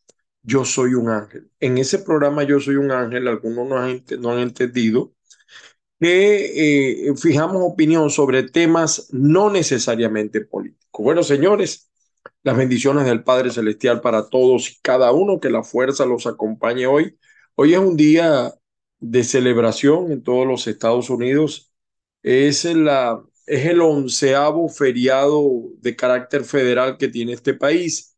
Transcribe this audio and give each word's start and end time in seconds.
Yo 0.42 0.66
Soy 0.66 0.96
un 0.96 1.10
Ángel. 1.10 1.52
En 1.60 1.78
ese 1.78 2.00
programa 2.00 2.42
Yo 2.42 2.60
Soy 2.60 2.78
un 2.78 2.90
Ángel, 2.90 3.28
algunos 3.28 3.68
no 3.68 3.78
han, 3.78 4.40
entendido 4.40 5.14
que 6.00 7.10
eh, 7.10 7.16
fijamos 7.18 7.58
opinión 7.64 8.10
sobre 8.10 8.44
temas 8.44 9.08
no 9.12 9.50
necesariamente 9.50 10.42
políticos. 10.42 11.04
Bueno, 11.04 11.24
señores, 11.24 11.90
las 12.44 12.58
bendiciones 12.58 13.06
del 13.06 13.24
Padre 13.24 13.52
Celestial 13.52 14.02
para 14.02 14.30
todos 14.30 14.70
y 14.72 14.80
cada 14.82 15.12
uno, 15.12 15.40
que 15.40 15.50
la 15.50 15.64
fuerza 15.64 16.06
los 16.06 16.26
acompañe 16.28 16.88
hoy. 16.88 17.18
Hoy 17.56 17.74
es 17.74 17.80
un 17.80 17.98
día 17.98 18.54
de 19.00 19.24
celebración 19.24 20.12
en 20.12 20.24
todos 20.24 20.48
los 20.48 20.68
Estados 20.68 21.10
Unidos. 21.10 21.72
Es, 22.24 22.66
la, 22.66 23.22
es 23.46 23.66
el 23.66 23.82
onceavo 23.82 24.70
feriado 24.70 25.44
de 25.80 25.96
carácter 25.96 26.44
federal 26.44 26.98
que 26.98 27.08
tiene 27.10 27.34
este 27.34 27.54
país. 27.54 28.09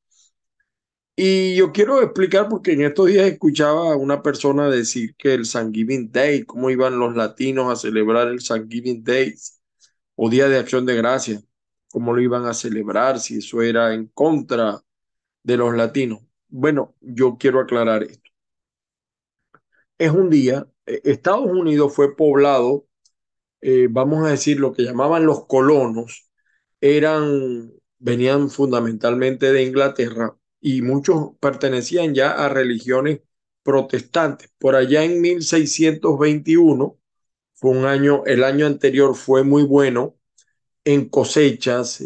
Y 1.23 1.55
yo 1.55 1.72
quiero 1.72 2.02
explicar 2.02 2.50
porque 2.50 2.72
en 2.73 2.81
estos 2.81 3.05
días 3.05 3.27
escuchaba 3.27 3.94
a 3.94 3.95
una 3.95 4.23
persona 4.23 4.69
decir 4.69 5.16
que 5.16 5.36
el 5.36 5.47
Thanksgiving 5.47 6.11
Day, 6.11 6.45
cómo 6.45 6.72
iban 6.72 6.97
los 6.97 7.16
latinos 7.16 7.72
a 7.72 7.75
celebrar 7.75 8.28
el 8.30 8.44
Thanksgiving 8.44 9.03
Day 9.03 9.35
o 10.16 10.31
Día 10.31 10.50
de 10.50 10.57
Acción 10.57 10.84
de 10.88 10.95
Gracia, 10.95 11.40
cómo 11.91 12.13
lo 12.13 12.22
iban 12.23 12.45
a 12.47 12.56
celebrar, 12.56 13.19
si 13.19 13.38
eso 13.38 13.62
era 13.62 13.94
en 13.94 14.07
contra 14.07 14.81
de 15.44 15.57
los 15.57 15.75
latinos. 15.75 16.22
Bueno, 16.50 16.95
yo 17.01 17.38
quiero 17.40 17.59
aclarar 17.59 18.01
esto. 18.03 18.31
Es 19.97 20.12
un 20.12 20.29
día, 20.31 20.68
eh, 20.88 21.01
Estados 21.03 21.45
Unidos 21.45 21.94
fue 21.95 22.16
poblado, 22.16 22.88
eh, 23.62 23.88
vamos 23.91 24.25
a 24.25 24.31
decir, 24.31 24.59
lo 24.59 24.74
que 24.74 24.84
llamaban 24.84 25.25
los 25.28 25.45
colonos, 25.47 26.31
eran, 26.81 27.72
venían 28.00 28.50
fundamentalmente 28.50 29.53
de 29.53 29.63
Inglaterra 29.63 30.35
y 30.61 30.81
muchos 30.81 31.31
pertenecían 31.39 32.13
ya 32.13 32.31
a 32.31 32.49
religiones 32.49 33.22
protestantes. 33.63 34.51
Por 34.59 34.75
allá 34.75 35.03
en 35.03 35.22
1621 35.22 36.99
fue 37.53 37.72
un 37.72 37.85
año, 37.85 38.23
el 38.25 38.44
año 38.44 38.66
anterior 38.67 39.16
fue 39.16 39.44
muy 39.44 39.63
bueno 39.63 40.17
en 40.85 41.09
cosechas, 41.09 42.03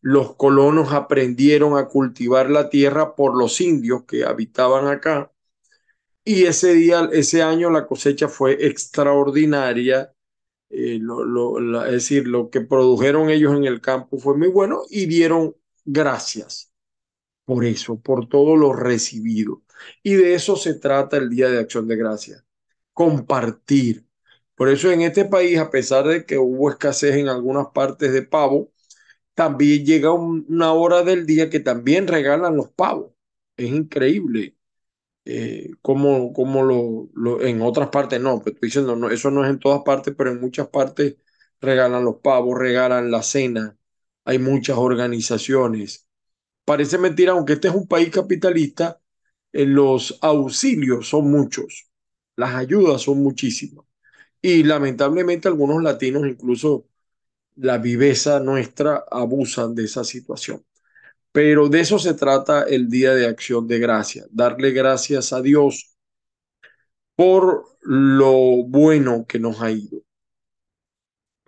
los 0.00 0.36
colonos 0.36 0.92
aprendieron 0.92 1.76
a 1.78 1.88
cultivar 1.88 2.50
la 2.50 2.70
tierra 2.70 3.14
por 3.16 3.36
los 3.38 3.60
indios 3.60 4.04
que 4.04 4.24
habitaban 4.24 4.86
acá 4.88 5.32
y 6.28 6.44
ese 6.44 6.74
día, 6.74 7.08
ese 7.12 7.42
año 7.42 7.70
la 7.70 7.86
cosecha 7.86 8.28
fue 8.28 8.66
extraordinaria. 8.66 10.12
Eh, 10.70 11.00
es 11.86 11.92
decir, 11.92 12.28
lo 12.28 12.50
que 12.50 12.60
produjeron 12.60 13.30
ellos 13.30 13.56
en 13.56 13.64
el 13.64 13.80
campo 13.80 14.18
fue 14.18 14.36
muy 14.36 14.48
bueno 14.48 14.82
y 14.90 15.06
dieron 15.06 15.56
gracias 15.86 16.67
por 17.48 17.64
eso, 17.64 17.98
por 17.98 18.28
todo 18.28 18.56
lo 18.56 18.74
recibido. 18.74 19.62
Y 20.02 20.16
de 20.16 20.34
eso 20.34 20.54
se 20.56 20.74
trata 20.74 21.16
el 21.16 21.30
Día 21.30 21.48
de 21.48 21.58
Acción 21.60 21.88
de 21.88 21.96
Gracias, 21.96 22.44
compartir. 22.92 24.06
Por 24.54 24.68
eso 24.68 24.90
en 24.92 25.00
este 25.02 25.24
país, 25.24 25.58
a 25.58 25.70
pesar 25.70 26.06
de 26.06 26.26
que 26.26 26.36
hubo 26.38 26.68
escasez 26.70 27.16
en 27.16 27.28
algunas 27.28 27.68
partes 27.68 28.12
de 28.12 28.22
pavo, 28.22 28.70
también 29.34 29.86
llega 29.86 30.12
una 30.12 30.72
hora 30.74 31.02
del 31.04 31.26
día 31.26 31.50
que 31.50 31.60
también 31.60 32.08
regalan 32.08 32.56
los 32.56 32.70
pavos. 32.70 33.12
Es 33.56 33.70
increíble. 33.70 34.56
Eh, 35.24 35.70
como, 35.82 36.32
como 36.34 36.64
lo, 36.64 37.42
en 37.42 37.62
otras 37.62 37.88
partes 37.90 38.20
no, 38.20 38.40
pero 38.42 38.54
estoy 38.54 38.68
diciendo, 38.68 38.96
no, 38.96 39.10
eso 39.10 39.30
no 39.30 39.44
es 39.44 39.50
en 39.50 39.58
todas 39.60 39.82
partes, 39.84 40.14
pero 40.16 40.30
en 40.32 40.40
muchas 40.40 40.68
partes 40.68 41.16
regalan 41.60 42.04
los 42.04 42.16
pavos, 42.18 42.58
regalan 42.58 43.10
la 43.10 43.22
cena, 43.22 43.78
hay 44.24 44.38
muchas 44.38 44.78
organizaciones 44.78 46.07
Parece 46.68 46.98
mentira, 46.98 47.32
aunque 47.32 47.54
este 47.54 47.68
es 47.68 47.74
un 47.74 47.86
país 47.88 48.10
capitalista, 48.10 49.00
eh, 49.52 49.64
los 49.64 50.18
auxilios 50.20 51.08
son 51.08 51.30
muchos, 51.30 51.88
las 52.36 52.54
ayudas 52.54 53.00
son 53.00 53.22
muchísimas. 53.22 53.86
Y 54.42 54.64
lamentablemente 54.64 55.48
algunos 55.48 55.82
latinos, 55.82 56.26
incluso 56.28 56.86
la 57.56 57.78
viveza 57.78 58.40
nuestra, 58.40 59.04
abusan 59.10 59.74
de 59.74 59.84
esa 59.84 60.04
situación. 60.04 60.62
Pero 61.32 61.70
de 61.70 61.80
eso 61.80 61.98
se 61.98 62.14
trata 62.14 62.64
el 62.64 62.90
Día 62.90 63.14
de 63.14 63.26
Acción 63.26 63.66
de 63.66 63.78
Gracia, 63.78 64.26
darle 64.30 64.72
gracias 64.72 65.32
a 65.32 65.42
Dios 65.42 65.96
por 67.16 67.78
lo 67.80 68.64
bueno 68.64 69.26
que 69.26 69.38
nos 69.38 69.62
ha 69.62 69.70
ido. 69.70 70.02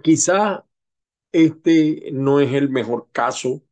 Quizá 0.02 0.64
este 1.32 2.10
no 2.12 2.40
es 2.40 2.52
el 2.54 2.70
mejor 2.70 3.08
caso 3.12 3.62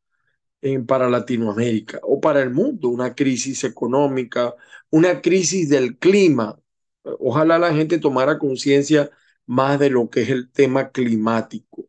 para 0.87 1.09
Latinoamérica 1.09 2.01
o 2.03 2.21
para 2.21 2.43
el 2.43 2.51
mundo, 2.51 2.89
una 2.89 3.15
crisis 3.15 3.65
económica, 3.65 4.55
una 4.91 5.21
crisis 5.21 5.69
del 5.69 5.99
clima. 5.99 6.59
Ojalá 7.03 7.59
la 7.59 7.73
gente 7.75 7.99
tomara 7.99 8.39
conciencia 8.39 9.11
más 9.47 9.79
de 9.79 9.91
lo 9.91 10.11
que 10.11 10.23
es 10.23 10.31
el 10.31 10.51
tema 10.51 10.91
climático. 10.91 11.89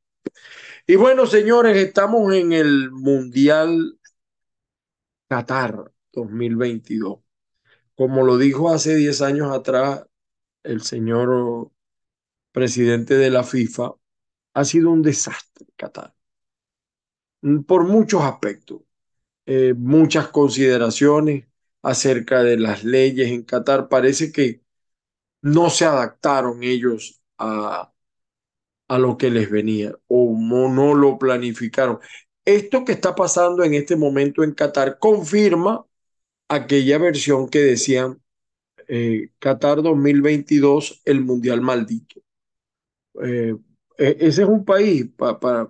Y 0.87 0.95
bueno, 0.95 1.25
señores, 1.27 1.77
estamos 1.77 2.33
en 2.33 2.53
el 2.53 2.91
Mundial 2.91 3.99
Qatar 5.27 5.91
2022. 6.13 7.19
Como 7.95 8.23
lo 8.23 8.37
dijo 8.37 8.69
hace 8.71 8.95
10 8.95 9.21
años 9.21 9.51
atrás 9.51 10.05
el 10.63 10.81
señor 10.81 11.71
presidente 12.51 13.15
de 13.15 13.29
la 13.29 13.43
FIFA, 13.43 13.93
ha 14.53 14.65
sido 14.65 14.91
un 14.91 15.01
desastre 15.01 15.67
Qatar. 15.75 16.13
Mm, 17.41 17.61
por 17.63 17.85
muchos 17.87 18.21
aspectos, 18.23 18.81
eh, 19.45 19.73
muchas 19.77 20.29
consideraciones 20.29 21.47
acerca 21.81 22.43
de 22.43 22.57
las 22.59 22.83
leyes 22.83 23.29
en 23.29 23.43
Qatar. 23.43 23.89
Parece 23.89 24.31
que 24.31 24.61
no 25.41 25.69
se 25.69 25.85
adaptaron 25.85 26.63
ellos 26.63 27.21
a, 27.37 27.93
a 28.87 28.97
lo 28.99 29.17
que 29.17 29.29
les 29.29 29.49
venía 29.49 29.93
o 30.07 30.35
no, 30.37 30.93
lo 30.95 31.17
planificaron. 31.19 31.99
Esto 32.45 32.83
que 32.85 32.93
está 32.93 33.15
pasando 33.15 33.63
en 33.63 33.73
este 33.75 33.95
momento 33.95 34.43
en 34.43 34.53
Qatar 34.53 34.97
confirma 34.99 35.85
aquella 36.49 36.97
versión 36.99 37.49
que 37.49 37.59
decían 37.59 38.21
eh, 38.87 39.31
Qatar 39.39 39.83
2022, 39.83 41.01
el 41.05 41.21
Mundial 41.21 41.61
Maldito. 41.61 42.21
Eh, 43.23 43.55
e, 43.97 44.17
ese 44.19 44.43
es 44.43 44.47
un 44.47 44.65
país, 44.65 45.07
para, 45.17 45.69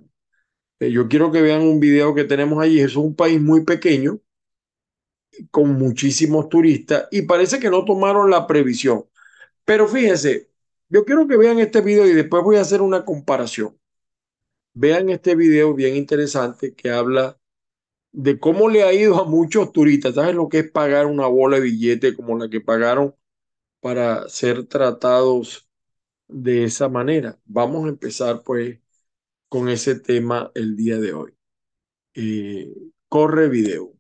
yo 0.79 1.07
quiero 1.09 1.31
que 1.31 1.41
vean 1.41 1.61
un 1.61 1.79
video 1.79 2.15
que 2.15 2.23
tenemos 2.23 2.61
allí. 2.63 2.79
Es 2.79 2.95
un 2.95 3.15
país 3.15 3.41
muy 3.41 3.63
pequeño, 3.65 4.19
con 5.51 5.73
muchísimos 5.77 6.49
turistas, 6.49 7.07
y 7.11 7.23
parece 7.23 7.59
que 7.59 7.69
no 7.69 7.85
tomaron 7.85 8.29
la 8.29 8.47
previsión. 8.47 9.05
Pero 9.65 9.87
fíjense, 9.87 10.49
yo 10.89 11.05
quiero 11.05 11.27
que 11.27 11.37
vean 11.37 11.59
este 11.59 11.81
video 11.81 12.07
y 12.07 12.13
después 12.13 12.43
voy 12.43 12.57
a 12.57 12.61
hacer 12.61 12.81
una 12.81 13.05
comparación. 13.05 13.77
Vean 14.73 15.09
este 15.09 15.35
video 15.35 15.73
bien 15.73 15.95
interesante 15.95 16.73
que 16.73 16.91
habla 16.91 17.37
de 18.11 18.39
cómo 18.39 18.69
le 18.69 18.83
ha 18.83 18.93
ido 18.93 19.19
a 19.21 19.25
muchos 19.25 19.71
turistas. 19.71 20.15
¿Sabes 20.15 20.35
lo 20.35 20.49
que 20.49 20.59
es 20.59 20.71
pagar 20.71 21.05
una 21.07 21.27
bola 21.27 21.57
de 21.57 21.63
billete 21.63 22.15
como 22.15 22.37
la 22.37 22.49
que 22.49 22.61
pagaron 22.61 23.15
para 23.81 24.29
ser 24.29 24.65
tratados 24.67 25.69
de 26.27 26.65
esa 26.65 26.89
manera? 26.89 27.39
Vamos 27.45 27.85
a 27.85 27.89
empezar 27.89 28.43
pues 28.43 28.79
con 29.49 29.67
ese 29.67 29.99
tema 29.99 30.51
el 30.53 30.75
día 30.75 30.97
de 30.97 31.13
hoy. 31.13 31.33
Eh, 32.15 32.71
corre 33.09 33.49
video. 33.49 33.93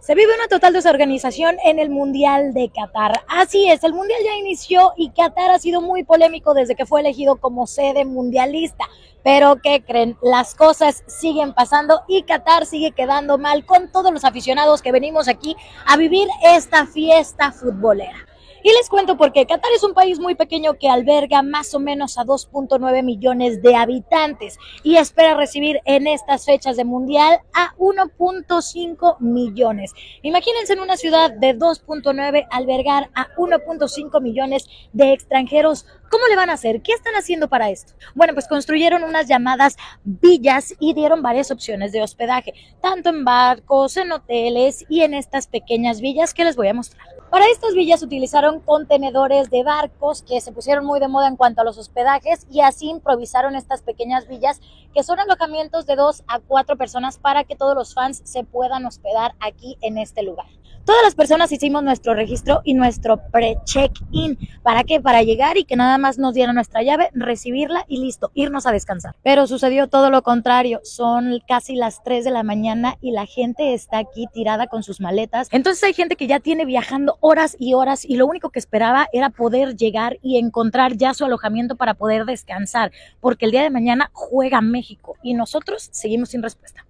Se 0.00 0.14
vive 0.14 0.34
una 0.34 0.48
total 0.48 0.74
desorganización 0.74 1.56
en 1.64 1.78
el 1.78 1.88
Mundial 1.88 2.52
de 2.52 2.70
Qatar. 2.70 3.24
Así 3.26 3.70
es, 3.70 3.84
el 3.84 3.94
Mundial 3.94 4.20
ya 4.22 4.36
inició 4.36 4.92
y 4.98 5.10
Qatar 5.10 5.50
ha 5.50 5.58
sido 5.58 5.80
muy 5.80 6.04
polémico 6.04 6.52
desde 6.52 6.74
que 6.74 6.84
fue 6.84 7.00
elegido 7.00 7.36
como 7.36 7.66
sede 7.66 8.04
mundialista. 8.04 8.84
Pero 9.22 9.56
¿qué 9.62 9.82
creen? 9.82 10.18
Las 10.22 10.54
cosas 10.54 11.04
siguen 11.06 11.54
pasando 11.54 12.02
y 12.06 12.24
Qatar 12.24 12.66
sigue 12.66 12.92
quedando 12.92 13.38
mal 13.38 13.64
con 13.64 13.90
todos 13.90 14.12
los 14.12 14.24
aficionados 14.24 14.82
que 14.82 14.92
venimos 14.92 15.26
aquí 15.26 15.56
a 15.86 15.96
vivir 15.96 16.28
esta 16.42 16.86
fiesta 16.86 17.50
futbolera. 17.50 18.26
Y 18.66 18.72
les 18.72 18.88
cuento 18.88 19.18
por 19.18 19.30
qué. 19.30 19.44
Qatar 19.44 19.70
es 19.76 19.82
un 19.82 19.92
país 19.92 20.18
muy 20.18 20.36
pequeño 20.36 20.78
que 20.78 20.88
alberga 20.88 21.42
más 21.42 21.74
o 21.74 21.80
menos 21.80 22.16
a 22.16 22.24
2.9 22.24 23.02
millones 23.02 23.60
de 23.60 23.76
habitantes 23.76 24.58
y 24.82 24.96
espera 24.96 25.34
recibir 25.34 25.80
en 25.84 26.06
estas 26.06 26.46
fechas 26.46 26.78
de 26.78 26.84
mundial 26.86 27.40
a 27.52 27.74
1.5 27.76 29.20
millones. 29.20 29.92
Imagínense 30.22 30.72
en 30.72 30.80
una 30.80 30.96
ciudad 30.96 31.30
de 31.30 31.54
2.9 31.58 32.46
albergar 32.50 33.10
a 33.14 33.28
1.5 33.36 34.22
millones 34.22 34.66
de 34.94 35.12
extranjeros 35.12 35.84
¿Cómo 36.14 36.28
le 36.28 36.36
van 36.36 36.48
a 36.48 36.52
hacer? 36.52 36.80
¿Qué 36.80 36.92
están 36.92 37.16
haciendo 37.16 37.48
para 37.48 37.70
esto? 37.70 37.92
Bueno, 38.14 38.34
pues 38.34 38.46
construyeron 38.46 39.02
unas 39.02 39.26
llamadas 39.26 39.76
villas 40.04 40.72
y 40.78 40.94
dieron 40.94 41.22
varias 41.22 41.50
opciones 41.50 41.90
de 41.90 42.02
hospedaje, 42.02 42.54
tanto 42.80 43.08
en 43.08 43.24
barcos, 43.24 43.96
en 43.96 44.12
hoteles 44.12 44.84
y 44.88 45.00
en 45.00 45.12
estas 45.12 45.48
pequeñas 45.48 46.00
villas 46.00 46.32
que 46.32 46.44
les 46.44 46.54
voy 46.54 46.68
a 46.68 46.74
mostrar. 46.74 47.04
Para 47.32 47.46
estas 47.48 47.74
villas 47.74 48.00
utilizaron 48.04 48.60
contenedores 48.60 49.50
de 49.50 49.64
barcos 49.64 50.22
que 50.22 50.40
se 50.40 50.52
pusieron 50.52 50.86
muy 50.86 51.00
de 51.00 51.08
moda 51.08 51.26
en 51.26 51.34
cuanto 51.34 51.62
a 51.62 51.64
los 51.64 51.78
hospedajes 51.78 52.46
y 52.48 52.60
así 52.60 52.90
improvisaron 52.90 53.56
estas 53.56 53.82
pequeñas 53.82 54.28
villas 54.28 54.60
que 54.94 55.02
son 55.02 55.18
alojamientos 55.18 55.84
de 55.84 55.96
dos 55.96 56.22
a 56.28 56.38
cuatro 56.38 56.76
personas 56.76 57.18
para 57.18 57.42
que 57.42 57.56
todos 57.56 57.74
los 57.74 57.92
fans 57.92 58.22
se 58.22 58.44
puedan 58.44 58.86
hospedar 58.86 59.34
aquí 59.40 59.78
en 59.80 59.98
este 59.98 60.22
lugar. 60.22 60.46
Todas 60.84 61.02
las 61.02 61.14
personas 61.14 61.50
hicimos 61.50 61.82
nuestro 61.82 62.12
registro 62.12 62.60
y 62.62 62.74
nuestro 62.74 63.16
pre-check-in. 63.32 64.38
¿Para 64.62 64.84
qué? 64.84 65.00
Para 65.00 65.22
llegar 65.22 65.56
y 65.56 65.64
que 65.64 65.76
nada 65.76 65.96
más 65.96 66.18
nos 66.18 66.34
dieran 66.34 66.56
nuestra 66.56 66.82
llave, 66.82 67.08
recibirla 67.14 67.86
y 67.88 68.00
listo, 68.00 68.30
irnos 68.34 68.66
a 68.66 68.72
descansar. 68.72 69.16
Pero 69.22 69.46
sucedió 69.46 69.88
todo 69.88 70.10
lo 70.10 70.22
contrario. 70.22 70.80
Son 70.82 71.40
casi 71.48 71.74
las 71.74 72.02
3 72.04 72.26
de 72.26 72.30
la 72.30 72.42
mañana 72.42 72.98
y 73.00 73.12
la 73.12 73.24
gente 73.24 73.72
está 73.72 73.96
aquí 73.96 74.26
tirada 74.34 74.66
con 74.66 74.82
sus 74.82 75.00
maletas. 75.00 75.48
Entonces 75.52 75.82
hay 75.84 75.94
gente 75.94 76.16
que 76.16 76.26
ya 76.26 76.38
tiene 76.38 76.66
viajando 76.66 77.16
horas 77.20 77.56
y 77.58 77.72
horas 77.72 78.04
y 78.04 78.16
lo 78.16 78.26
único 78.26 78.50
que 78.50 78.58
esperaba 78.58 79.08
era 79.14 79.30
poder 79.30 79.76
llegar 79.76 80.18
y 80.20 80.36
encontrar 80.36 80.98
ya 80.98 81.14
su 81.14 81.24
alojamiento 81.24 81.76
para 81.76 81.94
poder 81.94 82.26
descansar, 82.26 82.92
porque 83.20 83.46
el 83.46 83.52
día 83.52 83.62
de 83.62 83.70
mañana 83.70 84.10
juega 84.12 84.60
México 84.60 85.16
y 85.22 85.32
nosotros 85.32 85.88
seguimos 85.92 86.28
sin 86.28 86.42
respuesta. 86.42 86.83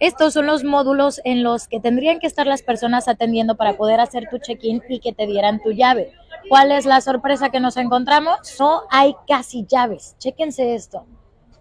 Estos 0.00 0.34
son 0.34 0.46
los 0.46 0.62
módulos 0.62 1.20
en 1.24 1.42
los 1.42 1.66
que 1.66 1.80
tendrían 1.80 2.20
que 2.20 2.28
estar 2.28 2.46
las 2.46 2.62
personas 2.62 3.08
atendiendo 3.08 3.56
para 3.56 3.76
poder 3.76 3.98
hacer 3.98 4.28
tu 4.30 4.38
check-in 4.38 4.80
y 4.88 5.00
que 5.00 5.12
te 5.12 5.26
dieran 5.26 5.60
tu 5.60 5.72
llave. 5.72 6.12
¿Cuál 6.48 6.70
es 6.70 6.86
la 6.86 7.00
sorpresa 7.00 7.50
que 7.50 7.58
nos 7.58 7.76
encontramos? 7.76 8.38
No 8.60 8.82
hay 8.90 9.16
casi 9.26 9.66
llaves. 9.66 10.14
Chéquense 10.18 10.76
esto. 10.76 11.04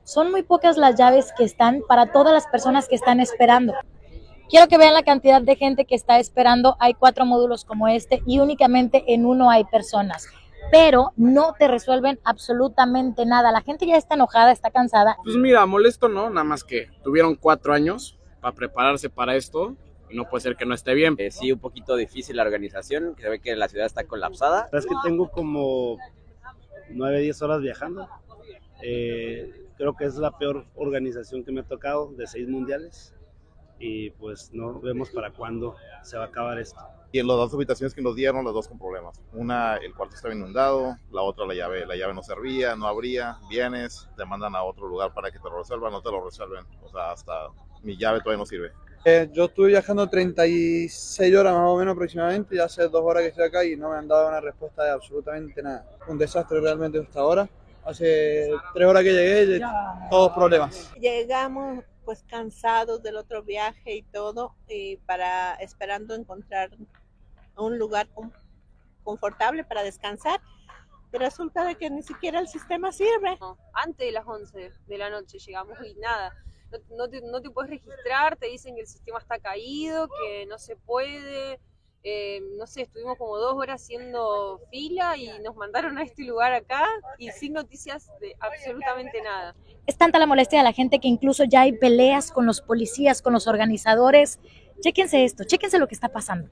Son 0.04 0.30
muy 0.30 0.44
pocas 0.44 0.78
las 0.78 0.95
llaves 0.95 1.34
que 1.36 1.44
están 1.44 1.81
para 1.88 2.12
todas 2.12 2.31
las 2.31 2.45
personas 2.45 2.88
que 2.88 2.95
están 2.95 3.19
esperando. 3.19 3.74
Quiero 4.50 4.68
que 4.68 4.78
vean 4.78 4.94
la 4.94 5.04
cantidad 5.04 5.42
de 5.42 5.56
gente 5.56 5.86
que 5.86 5.95
está 5.95 6.19
esperando. 6.19 6.78
Hay 6.80 6.94
cuatro 6.94 7.25
módulos 7.25 7.66
como 7.66 7.88
este 7.88 8.22
y 8.28 8.38
únicamente 8.38 9.04
en 9.07 9.25
uno 9.25 9.50
hay 9.50 9.63
personas 9.66 10.28
pero 10.69 11.13
no 11.16 11.54
te 11.57 11.69
resuelven 11.69 12.19
absolutamente 12.25 13.25
nada. 13.25 13.54
La 13.54 13.62
gente 13.62 13.86
ya 13.86 13.95
está 13.95 14.16
enojada, 14.16 14.51
está 14.51 14.69
cansada. 14.69 15.16
Pues 15.24 15.38
mira, 15.38 15.66
molesto 15.66 16.10
no, 16.10 16.30
nada 16.30 16.44
más 16.44 16.66
que 16.66 16.90
tuvieron 17.04 17.36
cuatro 17.36 17.74
años 17.74 18.17
para 18.48 18.56
prepararse 18.56 19.10
para 19.10 19.36
esto 19.36 19.76
y 20.10 20.16
no 20.16 20.30
puede 20.30 20.42
ser 20.42 20.56
que 20.56 20.66
no 20.66 20.74
esté 20.74 20.94
bien. 20.94 21.16
Eh, 21.18 21.32
sí, 21.32 21.52
un 21.52 21.60
poquito 21.60 21.96
difícil 21.96 22.38
la 22.38 22.44
organización, 22.44 23.16
se 23.20 23.30
ve 23.30 23.40
que 23.40 23.56
la 23.56 23.68
ciudad 23.68 23.86
está 23.86 24.06
colapsada. 24.06 24.70
Es 24.72 24.86
que 24.86 24.96
tengo 25.04 25.30
como 25.30 25.98
9, 26.90 27.22
10 27.22 27.42
horas 27.42 27.62
viajando. 27.62 28.08
Eh, 28.82 29.66
creo 29.78 29.96
que 29.96 30.06
es 30.06 30.16
la 30.16 30.38
peor 30.38 30.66
organización 30.76 31.44
que 31.44 31.52
me 31.52 31.62
ha 31.62 31.64
tocado 31.64 32.14
de 32.14 32.26
seis 32.28 32.48
mundiales 32.48 33.14
y 33.80 34.12
pues 34.12 34.52
no 34.54 34.80
vemos 34.80 35.10
para 35.10 35.32
cuándo 35.32 35.76
se 36.04 36.18
va 36.18 36.26
a 36.26 36.28
acabar 36.28 36.58
esto. 36.60 36.80
Y 37.12 37.20
en 37.20 37.28
las 37.28 37.38
dos 37.38 37.54
habitaciones 37.54 37.94
que 37.94 38.02
nos 38.02 38.16
dieron, 38.16 38.46
las 38.46 38.54
dos 38.54 38.68
con 38.68 38.78
problemas. 38.78 39.22
Una, 39.34 39.78
el 39.78 39.94
cuarto 39.94 40.16
estaba 40.16 40.34
inundado, 40.34 40.98
la 41.12 41.22
otra, 41.22 41.46
la 41.46 41.54
llave, 41.54 41.86
la 41.86 41.96
llave 41.96 42.14
no 42.14 42.22
servía, 42.22 42.76
no 42.76 42.88
abría, 42.88 43.40
vienes, 43.50 44.10
te 44.16 44.26
mandan 44.26 44.56
a 44.56 44.64
otro 44.64 44.88
lugar 44.88 45.14
para 45.14 45.32
que 45.32 45.40
te 45.40 45.50
lo 45.50 45.58
resuelvan, 45.58 45.92
no 45.92 46.02
te 46.02 46.12
lo 46.12 46.24
resuelven. 46.24 46.66
O 46.82 46.90
sea, 46.90 47.12
hasta 47.12 47.48
mi 47.84 47.98
llave 47.98 48.20
todavía 48.20 48.40
no 48.40 48.46
sirve. 48.46 48.72
Eh, 49.06 49.30
yo 49.32 49.46
estuve 49.46 49.70
viajando 49.70 50.10
36 50.10 51.36
horas 51.36 51.54
más 51.54 51.70
o 51.70 51.78
menos 51.78 51.94
aproximadamente, 51.94 52.58
ya 52.58 52.66
hace 52.66 52.90
dos 52.90 53.02
horas 53.04 53.24
que 53.24 53.30
estoy 53.30 53.46
acá 53.46 53.64
y 53.64 53.78
no 53.78 53.92
me 53.92 53.98
han 53.98 54.08
dado 54.08 54.28
una 54.28 54.42
respuesta 54.42 54.84
de 54.84 54.92
absolutamente 54.92 55.64
nada. 55.64 55.86
Un 56.08 56.18
desastre 56.18 56.60
realmente 56.60 57.00
hasta 57.00 57.20
ahora. 57.20 57.50
Hace 57.86 58.52
tres 58.74 58.86
horas 58.86 59.04
que 59.04 59.14
llegué, 59.14 59.62
todos 60.10 60.34
problemas. 60.34 60.92
Llegamos 61.00 61.86
pues 62.04 62.24
cansados 62.24 63.02
del 63.02 63.16
otro 63.16 63.44
viaje 63.44 63.96
y 63.96 64.04
todo, 64.04 64.56
y 64.68 64.98
para 64.98 65.56
esperando 65.56 66.14
encontrar 66.14 66.72
un 67.58 67.78
lugar 67.78 68.10
confortable 69.04 69.64
para 69.64 69.84
descansar. 69.84 70.42
Y 71.14 71.18
resulta 71.18 71.64
de 71.64 71.76
que 71.76 71.90
ni 71.90 72.04
siquiera 72.04 72.40
el 72.40 72.50
sistema 72.50 72.92
sirve. 72.92 73.40
Antes 73.74 74.06
de 74.06 74.12
las 74.12 74.28
11 74.28 74.74
de 74.86 74.98
la 74.98 75.10
noche 75.10 75.40
llegamos 75.40 75.78
y 75.86 75.96
nada, 75.96 76.34
no, 76.96 77.08
te, 77.10 77.22
no 77.22 77.42
te 77.42 77.50
puedes 77.50 77.69
registrar, 77.72 78.38
te 78.38 78.48
dicen 78.48 78.75
que 78.75 78.81
el 78.81 78.88
sistema 78.88 79.19
está 79.19 79.40
caído, 79.40 80.08
que 80.08 80.46
no 80.46 80.58
se 80.58 80.76
puede. 80.76 81.59
Eh, 82.04 82.42
no 82.57 82.68
sé, 82.68 82.83
estuvimos 82.83 83.18
como 83.18 83.38
dos 83.38 83.56
horas 83.56 83.81
haciendo 83.81 84.62
fila 84.71 85.18
y 85.18 85.28
nos 85.40 85.56
mandaron 85.56 85.97
a 85.97 86.04
este 86.04 86.24
lugar 86.24 86.54
acá 86.54 86.86
y 87.18 87.30
sin 87.31 87.54
noticias 87.54 88.09
de 88.21 88.36
absolutamente 88.40 89.21
nada. 89.21 89.56
Es 89.86 89.97
tanta 89.97 90.19
la 90.19 90.26
molestia 90.26 90.59
de 90.59 90.64
la 90.64 90.74
gente 90.74 91.00
que 91.00 91.07
incluso 91.07 91.44
ya 91.44 91.62
hay 91.62 91.74
peleas 91.74 92.31
con 92.31 92.45
los 92.45 92.62
policías, 92.62 93.21
con 93.21 93.33
los 93.33 93.47
organizadores. 93.47 94.40
Chéquense 94.80 95.24
esto, 95.24 95.44
chéquense 95.44 95.80
lo 95.80 95.88
que 95.88 95.95
está 95.95 96.09
pasando. 96.09 96.50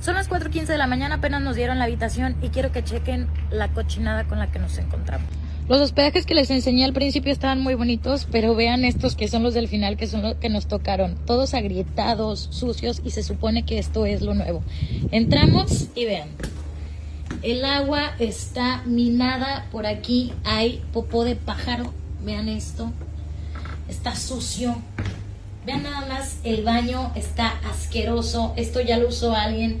Son 0.00 0.14
las 0.14 0.28
4.15 0.28 0.66
de 0.66 0.78
la 0.78 0.86
mañana, 0.86 1.16
apenas 1.16 1.40
nos 1.40 1.56
dieron 1.56 1.78
la 1.78 1.84
habitación 1.84 2.36
y 2.42 2.48
quiero 2.48 2.72
que 2.72 2.84
chequen 2.84 3.28
la 3.50 3.72
cochinada 3.72 4.24
con 4.24 4.38
la 4.38 4.50
que 4.50 4.58
nos 4.58 4.76
encontramos. 4.78 5.26
Los 5.66 5.80
hospedajes 5.80 6.26
que 6.26 6.34
les 6.34 6.50
enseñé 6.50 6.84
al 6.84 6.92
principio 6.92 7.32
estaban 7.32 7.62
muy 7.62 7.74
bonitos, 7.74 8.26
pero 8.30 8.54
vean 8.54 8.84
estos 8.84 9.16
que 9.16 9.28
son 9.28 9.42
los 9.42 9.54
del 9.54 9.66
final, 9.66 9.96
que 9.96 10.06
son 10.06 10.20
los 10.20 10.34
que 10.34 10.50
nos 10.50 10.66
tocaron. 10.66 11.16
Todos 11.24 11.54
agrietados, 11.54 12.48
sucios 12.50 13.00
y 13.02 13.10
se 13.10 13.22
supone 13.22 13.64
que 13.64 13.78
esto 13.78 14.04
es 14.04 14.20
lo 14.20 14.34
nuevo. 14.34 14.62
Entramos 15.10 15.88
y 15.94 16.04
vean. 16.04 16.28
El 17.44 17.62
agua 17.66 18.14
está 18.18 18.80
minada. 18.86 19.66
Por 19.70 19.86
aquí 19.86 20.32
hay 20.44 20.82
popó 20.94 21.24
de 21.24 21.36
pájaro. 21.36 21.92
Vean 22.22 22.48
esto. 22.48 22.90
Está 23.86 24.16
sucio. 24.16 24.74
Vean 25.66 25.82
nada 25.82 26.06
más, 26.06 26.38
el 26.42 26.64
baño 26.64 27.12
está 27.14 27.48
asqueroso. 27.70 28.54
Esto 28.56 28.80
ya 28.80 28.96
lo 28.96 29.08
usó 29.08 29.34
alguien. 29.34 29.78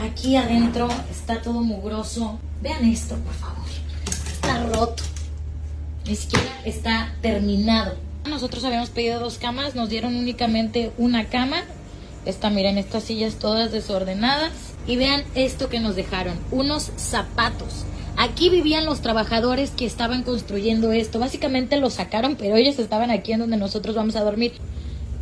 Aquí 0.00 0.34
adentro 0.34 0.88
está 1.12 1.42
todo 1.42 1.60
mugroso. 1.60 2.40
Vean 2.60 2.84
esto, 2.86 3.14
por 3.14 3.34
favor. 3.34 3.68
Está 4.32 4.66
roto. 4.66 5.04
Ni 6.08 6.16
siquiera 6.16 6.60
está 6.64 7.14
terminado. 7.22 7.94
Nosotros 8.28 8.64
habíamos 8.64 8.90
pedido 8.90 9.20
dos 9.20 9.38
camas, 9.38 9.76
nos 9.76 9.88
dieron 9.88 10.16
únicamente 10.16 10.90
una 10.98 11.26
cama. 11.26 11.62
Esta, 12.26 12.50
miren, 12.50 12.78
estas 12.78 13.04
sillas 13.04 13.36
todas 13.36 13.70
desordenadas. 13.70 14.69
Y 14.90 14.96
vean 14.96 15.22
esto 15.36 15.68
que 15.68 15.78
nos 15.78 15.94
dejaron, 15.94 16.36
unos 16.50 16.90
zapatos. 16.96 17.84
Aquí 18.16 18.50
vivían 18.50 18.86
los 18.86 19.02
trabajadores 19.02 19.70
que 19.70 19.86
estaban 19.86 20.24
construyendo 20.24 20.90
esto. 20.90 21.20
Básicamente 21.20 21.76
los 21.76 21.94
sacaron, 21.94 22.34
pero 22.34 22.56
ellos 22.56 22.76
estaban 22.80 23.12
aquí 23.12 23.32
en 23.32 23.38
donde 23.38 23.56
nosotros 23.56 23.94
vamos 23.94 24.16
a 24.16 24.24
dormir. 24.24 24.54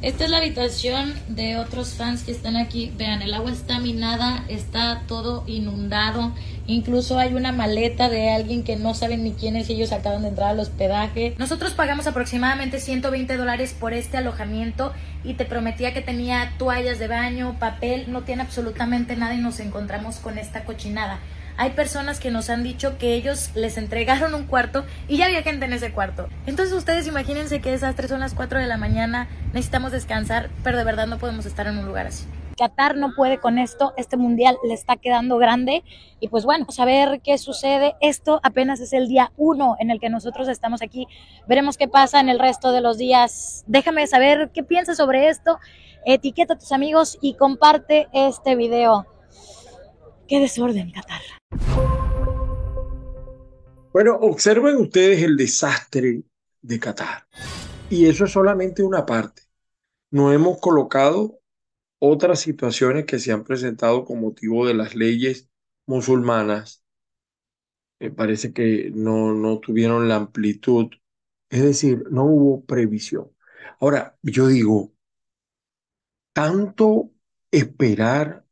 Esta 0.01 0.25
es 0.25 0.31
la 0.31 0.39
habitación 0.39 1.13
de 1.27 1.57
otros 1.57 1.95
fans 1.95 2.23
que 2.23 2.31
están 2.31 2.57
aquí. 2.57 2.93
Vean, 2.97 3.21
el 3.21 3.35
agua 3.35 3.51
está 3.51 3.81
minada, 3.81 4.45
está 4.47 5.03
todo 5.09 5.43
inundado. 5.49 6.33
Incluso 6.69 7.19
hay 7.19 7.35
una 7.35 7.51
maleta 7.51 8.09
de 8.09 8.31
alguien 8.31 8.63
que 8.63 8.77
no 8.77 8.95
saben 8.95 9.25
ni 9.25 9.33
quién 9.33 9.57
es 9.57 9.69
y 9.69 9.73
ellos 9.73 9.91
acaban 9.91 10.23
de 10.23 10.29
entrar 10.29 10.51
al 10.51 10.61
hospedaje. 10.61 11.35
Nosotros 11.37 11.73
pagamos 11.73 12.07
aproximadamente 12.07 12.79
120 12.79 13.37
dólares 13.37 13.75
por 13.79 13.93
este 13.93 14.19
alojamiento 14.19 14.93
y 15.25 15.35
te 15.35 15.45
prometía 15.45 15.93
que 15.93 16.01
tenía 16.01 16.53
toallas 16.59 17.01
de 17.01 17.09
baño, 17.09 17.57
papel, 17.59 18.13
no 18.13 18.23
tiene 18.23 18.43
absolutamente 18.43 19.17
nada 19.17 19.35
y 19.35 19.39
nos 19.39 19.59
encontramos 19.59 20.19
con 20.19 20.39
esta 20.39 20.65
cochinada. 20.65 21.19
Hay 21.61 21.71
personas 21.71 22.21
que 22.21 22.31
nos 22.31 22.51
han 22.51 22.63
dicho 22.63 22.99
que 22.99 23.15
ellos 23.15 23.51
les 23.57 23.79
entregaron 23.79 24.33
un 24.33 24.45
cuarto 24.45 24.85
y 25.09 25.17
ya 25.17 25.27
había 25.27 25.43
gente 25.43 25.65
en 25.67 25.73
ese 25.73 25.91
cuarto. 25.91 26.29
Entonces 26.47 26.73
ustedes 26.73 27.09
imagínense 27.09 27.61
que 27.61 27.75
esas 27.75 27.97
tres 27.97 28.11
son 28.11 28.21
las 28.21 28.33
4 28.33 28.61
de 28.61 28.69
la 28.69 28.77
mañana, 28.77 29.27
necesitamos 29.53 29.91
descansar, 29.91 30.51
pero 30.63 30.79
de 30.79 30.85
verdad 30.85 31.09
no 31.09 31.19
podemos 31.19 31.47
estar 31.47 31.67
en 31.67 31.79
un 31.79 31.87
lugar 31.87 32.07
así. 32.07 32.27
Qatar 32.57 32.97
no 32.97 33.13
puede 33.13 33.39
con 33.39 33.59
esto, 33.59 33.93
este 33.97 34.17
mundial 34.17 34.57
le 34.69 34.73
está 34.73 34.95
quedando 34.95 35.37
grande 35.37 35.83
y 36.21 36.29
pues 36.29 36.45
bueno, 36.45 36.65
a 36.79 36.85
ver 36.85 37.21
qué 37.25 37.37
sucede. 37.39 37.97
Esto 38.01 38.39
apenas 38.45 38.79
es 38.79 38.93
el 38.93 39.09
día 39.09 39.33
uno 39.37 39.75
en 39.81 39.91
el 39.91 39.99
que 39.99 40.11
nosotros 40.11 40.47
estamos 40.47 40.81
aquí. 40.81 41.09
Veremos 41.49 41.77
qué 41.77 41.89
pasa 41.89 42.21
en 42.21 42.29
el 42.29 42.39
resto 42.39 42.71
de 42.71 42.83
los 42.83 42.99
días. 42.99 43.65
Déjame 43.67 44.07
saber 44.07 44.53
qué 44.55 44.63
piensas 44.63 44.97
sobre 44.97 45.29
esto. 45.29 45.59
Etiqueta 46.07 46.55
a 46.55 46.59
tus 46.59 46.71
amigos 46.71 47.19
y 47.21 47.35
comparte 47.35 48.07
este 48.13 48.55
video. 48.55 49.07
Qué 50.29 50.41
desorden, 50.41 50.93
Qatar. 50.93 51.23
Bueno, 53.93 54.17
observen 54.17 54.77
ustedes 54.77 55.23
el 55.23 55.39
desastre 55.39 56.23
de 56.61 56.79
Qatar. 56.79 57.27
Y 57.89 58.07
eso 58.07 58.27
es 58.27 58.33
solamente 58.33 58.83
una 58.83 59.07
parte. 59.07 59.43
No 60.11 60.31
hemos 60.31 60.61
colocado 60.61 61.41
otras 61.99 62.41
situaciones 62.41 63.07
que 63.07 63.19
se 63.19 63.33
han 63.33 63.43
presentado 63.43 64.05
con 64.05 64.21
motivo 64.21 64.67
de 64.67 64.75
las 64.75 64.95
leyes 64.95 65.49
musulmanas. 65.87 66.85
Me 67.99 68.11
parece 68.11 68.53
que 68.53 68.91
no, 68.95 69.33
no 69.33 69.59
tuvieron 69.61 70.09
la 70.09 70.17
amplitud. 70.17 70.91
Es 71.49 71.63
decir, 71.63 72.05
no 72.11 72.25
hubo 72.25 72.65
previsión. 72.67 73.31
Ahora, 73.81 74.19
yo 74.23 74.47
digo, 74.49 74.93
tanto 76.35 77.11
esperar 77.51 78.45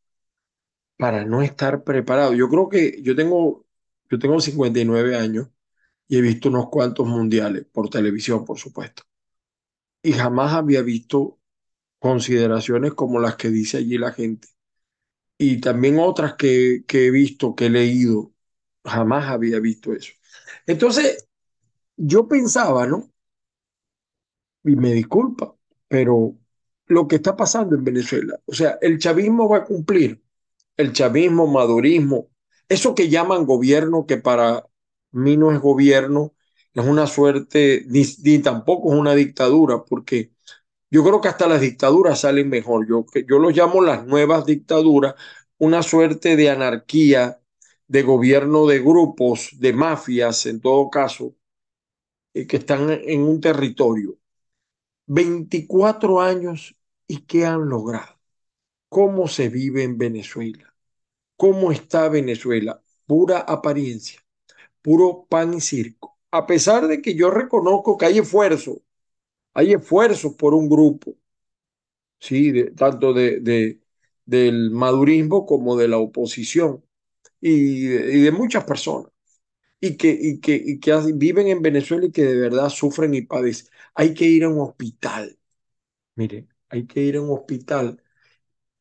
para 0.96 1.24
no 1.24 1.42
estar 1.42 1.84
preparado. 1.84 2.34
Yo 2.34 2.48
creo 2.48 2.68
que 2.68 3.02
yo 3.02 3.14
tengo, 3.16 3.66
yo 4.10 4.18
tengo 4.18 4.40
59 4.40 5.16
años 5.16 5.48
y 6.08 6.18
he 6.18 6.20
visto 6.22 6.48
unos 6.50 6.68
cuantos 6.70 7.06
mundiales 7.08 7.66
por 7.72 7.90
televisión, 7.90 8.44
por 8.44 8.58
supuesto. 8.58 9.04
Y 10.02 10.12
jamás 10.12 10.52
había 10.54 10.82
visto 10.82 11.38
consideraciones 12.00 12.94
como 12.94 13.20
las 13.20 13.36
que 13.36 13.50
dice 13.50 13.78
allí 13.78 13.98
la 13.98 14.12
gente. 14.12 14.48
Y 15.38 15.60
también 15.60 15.98
otras 16.00 16.34
que, 16.36 16.84
que 16.88 17.06
he 17.06 17.10
visto, 17.10 17.54
que 17.56 17.66
he 17.66 17.70
leído, 17.70 18.32
jamás 18.84 19.26
había 19.28 19.60
visto 19.60 19.92
eso. 19.94 20.12
Entonces, 20.66 21.28
yo 21.96 22.28
pensaba, 22.28 22.86
¿no? 22.86 23.12
Y 24.64 24.76
me 24.76 24.92
disculpa, 24.92 25.54
pero 25.88 26.36
lo 26.86 27.06
que 27.08 27.16
está 27.16 27.36
pasando 27.36 27.76
en 27.76 27.84
Venezuela, 27.84 28.38
o 28.46 28.52
sea, 28.54 28.78
el 28.80 28.98
chavismo 28.98 29.48
va 29.48 29.58
a 29.58 29.64
cumplir 29.64 30.22
el 30.76 30.92
chavismo, 30.92 31.46
madurismo, 31.46 32.30
eso 32.68 32.94
que 32.94 33.08
llaman 33.08 33.46
gobierno, 33.46 34.06
que 34.06 34.16
para 34.18 34.66
mí 35.12 35.36
no 35.36 35.52
es 35.52 35.60
gobierno, 35.60 36.34
es 36.74 36.84
una 36.84 37.06
suerte, 37.06 37.84
ni, 37.88 38.38
tampoco 38.40 38.92
es 38.92 38.98
una 38.98 39.14
dictadura, 39.14 39.84
porque 39.84 40.32
yo 40.90 41.04
creo 41.04 41.20
que 41.20 41.28
hasta 41.28 41.48
las 41.48 41.60
dictaduras 41.60 42.20
salen 42.20 42.48
mejor. 42.48 42.86
Yo, 42.88 43.06
yo 43.28 43.38
lo 43.38 43.50
llamo 43.50 43.82
las 43.82 44.06
nuevas 44.06 44.46
dictaduras, 44.46 45.14
una 45.58 45.82
suerte 45.82 46.36
de 46.36 46.50
anarquía, 46.50 47.40
de 47.88 48.02
gobierno 48.02 48.66
de 48.66 48.80
grupos, 48.80 49.50
de 49.58 49.72
mafias, 49.72 50.46
en 50.46 50.60
todo 50.60 50.90
caso, 50.90 51.34
eh, 52.34 52.46
que 52.46 52.56
están 52.58 52.90
en 52.90 53.22
un 53.22 53.40
territorio. 53.40 54.18
24 55.06 56.20
años 56.22 56.76
y 57.08 57.22
qué 57.26 57.46
han 57.46 57.68
logrado 57.68 58.15
cómo 58.88 59.28
se 59.28 59.48
vive 59.48 59.82
en 59.84 59.98
Venezuela, 59.98 60.74
cómo 61.36 61.72
está 61.72 62.08
Venezuela, 62.08 62.82
pura 63.06 63.40
apariencia, 63.40 64.20
puro 64.82 65.26
pan 65.28 65.54
y 65.54 65.60
circo. 65.60 66.18
A 66.30 66.46
pesar 66.46 66.88
de 66.88 67.02
que 67.02 67.14
yo 67.14 67.30
reconozco 67.30 67.96
que 67.98 68.06
hay 68.06 68.18
esfuerzo, 68.18 68.82
hay 69.54 69.74
esfuerzo 69.74 70.36
por 70.36 70.54
un 70.54 70.68
grupo, 70.68 71.16
sí, 72.20 72.64
tanto 72.76 73.12
de, 73.12 73.80
del 74.24 74.70
madurismo 74.70 75.46
como 75.46 75.76
de 75.76 75.88
la 75.88 75.98
oposición 75.98 76.84
y 77.40 77.86
de, 77.88 78.32
muchas 78.32 78.64
personas. 78.64 79.12
Y 79.80 79.96
que, 79.96 80.10
y 80.10 80.40
que, 80.40 80.54
y 80.56 80.80
que 80.80 80.92
viven 81.14 81.48
en 81.48 81.62
Venezuela 81.62 82.06
y 82.06 82.12
que 82.12 82.24
de 82.24 82.36
verdad 82.36 82.70
sufren 82.70 83.14
y 83.14 83.22
padecen. 83.22 83.68
Hay 83.94 84.14
que 84.14 84.26
ir 84.26 84.44
a 84.44 84.48
un 84.48 84.60
hospital. 84.60 85.38
Mire, 86.16 86.48
hay 86.70 86.86
que 86.86 87.02
ir 87.02 87.16
a 87.16 87.22
un 87.22 87.30
hospital 87.30 88.02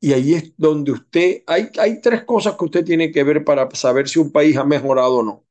y 0.06 0.14
ahí 0.14 0.34
es 0.36 0.54
donde 0.58 0.92
usted, 0.92 1.44
hay, 1.48 1.70
hay 1.80 2.02
tres 2.02 2.24
cosas 2.26 2.56
que 2.58 2.66
usted 2.66 2.86
tiene 2.86 3.12
que 3.12 3.24
ver 3.24 3.44
para 3.46 3.70
saber 3.76 4.08
si 4.10 4.20
un 4.20 4.32
país 4.32 4.58
ha 4.58 4.64
mejorado 4.66 5.18
o 5.18 5.24
no. 5.24 5.46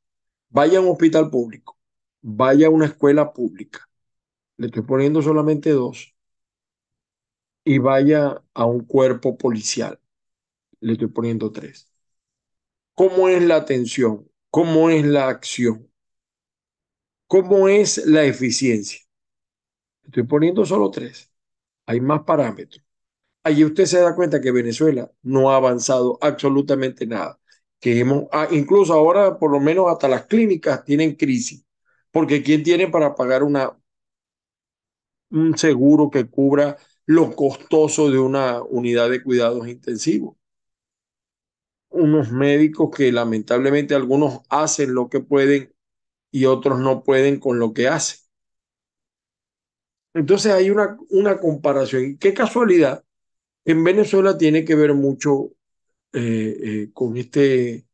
Vaya 0.51 0.79
a 0.79 0.83
un 0.83 0.89
hospital 0.91 1.31
público, 1.31 1.79
vaya 2.23 2.69
a 2.69 2.71
una 2.71 2.87
escuela 2.87 3.33
pública, 3.33 3.89
le 4.59 4.67
estoy 4.69 4.83
poniendo 4.83 5.23
solamente 5.23 5.71
dos, 5.71 6.15
y 7.65 7.79
vaya 7.79 8.43
a 8.55 8.65
un 8.67 8.85
cuerpo 8.85 9.37
policial, 9.37 10.01
le 10.81 10.95
estoy 10.95 11.09
poniendo 11.09 11.53
tres. 11.53 11.89
¿Cómo 12.95 13.29
es 13.29 13.41
la 13.43 13.55
atención? 13.57 14.29
¿Cómo 14.51 14.91
es 14.91 15.05
la 15.07 15.29
acción? 15.29 15.89
¿Cómo 17.27 17.69
es 17.69 17.99
la 18.07 18.25
eficiencia? 18.25 19.01
Estoy 20.05 20.23
poniendo 20.25 20.65
solo 20.65 20.91
tres. 20.91 21.31
Hay 21.87 22.01
más 22.01 22.23
parámetros. 22.25 22.84
Allí 23.45 23.65
usted 23.65 23.85
se 23.87 24.01
da 24.01 24.15
cuenta 24.15 24.41
que 24.41 24.51
Venezuela 24.53 25.11
no 25.23 25.51
ha 25.51 25.57
avanzado 25.57 26.19
absolutamente 26.21 27.07
nada. 27.07 27.39
Que 27.81 28.01
hemos, 28.01 28.25
ah, 28.33 28.49
incluso 28.51 28.95
ahora, 28.95 29.39
por 29.39 29.51
lo 29.53 29.61
menos 29.61 29.87
hasta 29.91 30.09
las 30.09 30.27
clínicas 30.27 30.85
tienen 30.85 31.15
crisis, 31.17 31.65
porque 32.11 32.43
¿quién 32.43 32.63
tiene 32.63 32.89
para 32.89 33.15
pagar 33.15 33.43
una, 33.43 33.77
un 35.31 35.57
seguro 35.59 36.11
que 36.11 36.25
cubra 36.31 36.79
lo 37.07 37.35
costoso 37.37 38.11
de 38.11 38.19
una 38.19 38.63
unidad 38.63 39.11
de 39.11 39.23
cuidados 39.23 39.69
intensivos? 39.69 40.37
Unos 41.89 42.31
médicos 42.31 42.91
que 42.95 43.11
lamentablemente 43.11 43.95
algunos 43.95 44.43
hacen 44.51 44.93
lo 44.95 45.09
que 45.09 45.21
pueden 45.21 45.75
y 46.33 46.47
otros 46.47 46.81
no 46.81 47.05
pueden 47.05 47.41
con 47.41 47.59
lo 47.59 47.75
que 47.75 47.89
hacen. 47.89 48.21
Entonces 50.15 50.53
hay 50.53 50.71
una, 50.71 50.97
una 51.11 51.39
comparación. 51.39 52.17
Qué 52.19 52.35
casualidad 52.35 53.05
en 53.65 53.85
Venezuela 53.85 54.37
tiene 54.37 54.65
que 54.65 54.75
ver 54.75 54.95
mucho 54.95 55.53
eh, 56.13 56.57
eh, 56.63 56.91
con, 56.93 57.17
este, 57.17 57.87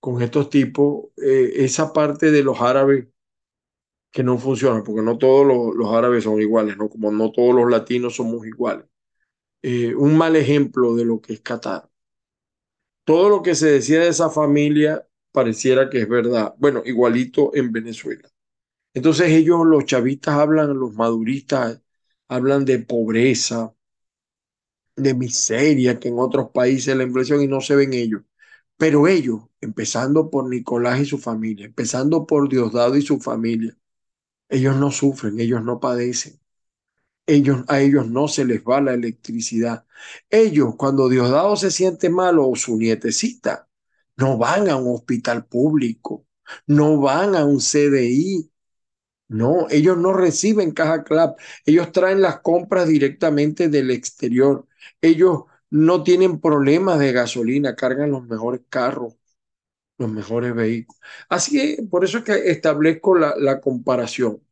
con 0.00 0.22
estos 0.22 0.50
tipos, 0.50 1.06
eh, 1.16 1.52
esa 1.56 1.92
parte 1.92 2.30
de 2.30 2.42
los 2.44 2.60
árabes 2.60 3.08
que 4.12 4.22
no 4.22 4.38
funciona, 4.38 4.82
porque 4.84 5.02
no 5.02 5.18
todos 5.18 5.74
los, 5.76 5.92
árabes 5.92 6.24
son 6.24 6.40
iguales, 6.40 6.76
¿no? 6.76 6.88
como 6.88 7.10
no 7.10 7.32
todos 7.32 7.54
los 7.54 7.70
latinos 7.70 8.14
somos 8.16 8.46
iguales. 8.46 8.86
un 9.96 10.16
mal 10.16 10.36
ejemplo 10.36 10.94
de 10.94 11.04
lo 11.04 11.20
que 11.20 11.34
es 11.34 11.40
Qatar. 11.40 11.90
Todo 13.04 13.28
lo 13.28 13.42
que 13.42 13.54
se 13.54 13.66
decía 13.70 14.00
de 14.00 14.08
esa 14.08 14.30
familia 14.30 15.06
pareciera 15.32 15.90
que 15.90 16.00
es 16.02 16.08
verdad. 16.08 16.54
Bueno, 16.58 16.82
igualito 16.84 17.50
en 17.54 17.72
Venezuela. 17.72 18.28
Entonces 18.94 19.30
ellos, 19.30 19.66
los 19.66 19.84
chavistas 19.86 20.36
hablan, 20.36 20.78
los 20.78 20.94
maduristas 20.94 21.82
hablan 22.28 22.64
de 22.64 22.78
pobreza, 22.80 23.74
de 24.96 25.14
miseria 25.14 25.98
que 26.00 26.08
en 26.08 26.18
otros 26.18 26.50
países 26.52 26.96
la 26.96 27.04
inflación 27.04 27.42
y 27.42 27.48
no 27.48 27.60
se 27.60 27.76
ven 27.76 27.92
ellos. 27.94 28.22
Pero 28.76 29.08
ellos, 29.08 29.42
empezando 29.60 30.30
por 30.30 30.48
Nicolás 30.48 31.00
y 31.00 31.06
su 31.06 31.18
familia, 31.18 31.66
empezando 31.66 32.26
por 32.26 32.48
Diosdado 32.48 32.96
y 32.96 33.02
su 33.02 33.20
familia, 33.20 33.76
ellos 34.48 34.76
no 34.76 34.90
sufren, 34.92 35.40
ellos 35.40 35.64
no 35.64 35.80
padecen. 35.80 36.40
Ellos, 37.26 37.64
a 37.68 37.80
ellos 37.80 38.08
no 38.10 38.28
se 38.28 38.44
les 38.44 38.62
va 38.62 38.80
la 38.80 38.92
electricidad. 38.94 39.86
Ellos, 40.30 40.74
cuando 40.76 41.08
Diosdado 41.08 41.56
se 41.56 41.70
siente 41.70 42.10
mal 42.10 42.38
o 42.38 42.54
su 42.54 42.76
nietecita, 42.76 43.68
no 44.16 44.36
van 44.38 44.68
a 44.68 44.76
un 44.76 44.94
hospital 44.94 45.46
público, 45.46 46.26
no 46.66 47.00
van 47.00 47.34
a 47.34 47.44
un 47.46 47.60
CDI, 47.60 48.50
no, 49.28 49.66
ellos 49.70 49.96
no 49.98 50.12
reciben 50.12 50.72
caja 50.72 51.04
CLAP, 51.04 51.38
ellos 51.66 51.92
traen 51.92 52.20
las 52.22 52.40
compras 52.40 52.88
directamente 52.88 53.68
del 53.68 53.90
exterior. 53.90 54.66
Ellos 55.00 55.44
no 55.70 56.02
tienen 56.02 56.40
problemas 56.40 56.98
de 56.98 57.12
gasolina, 57.12 57.76
cargan 57.76 58.10
los 58.12 58.24
mejores 58.26 58.62
carros, 58.68 59.14
los 59.98 60.10
mejores 60.10 60.54
vehículos. 60.54 61.00
Así 61.28 61.60
es, 61.60 61.88
por 61.88 62.04
eso 62.04 62.18
es 62.18 62.24
que 62.24 62.50
establezco 62.50 63.16
la, 63.16 63.34
la 63.38 63.60
comparación. 63.60 64.42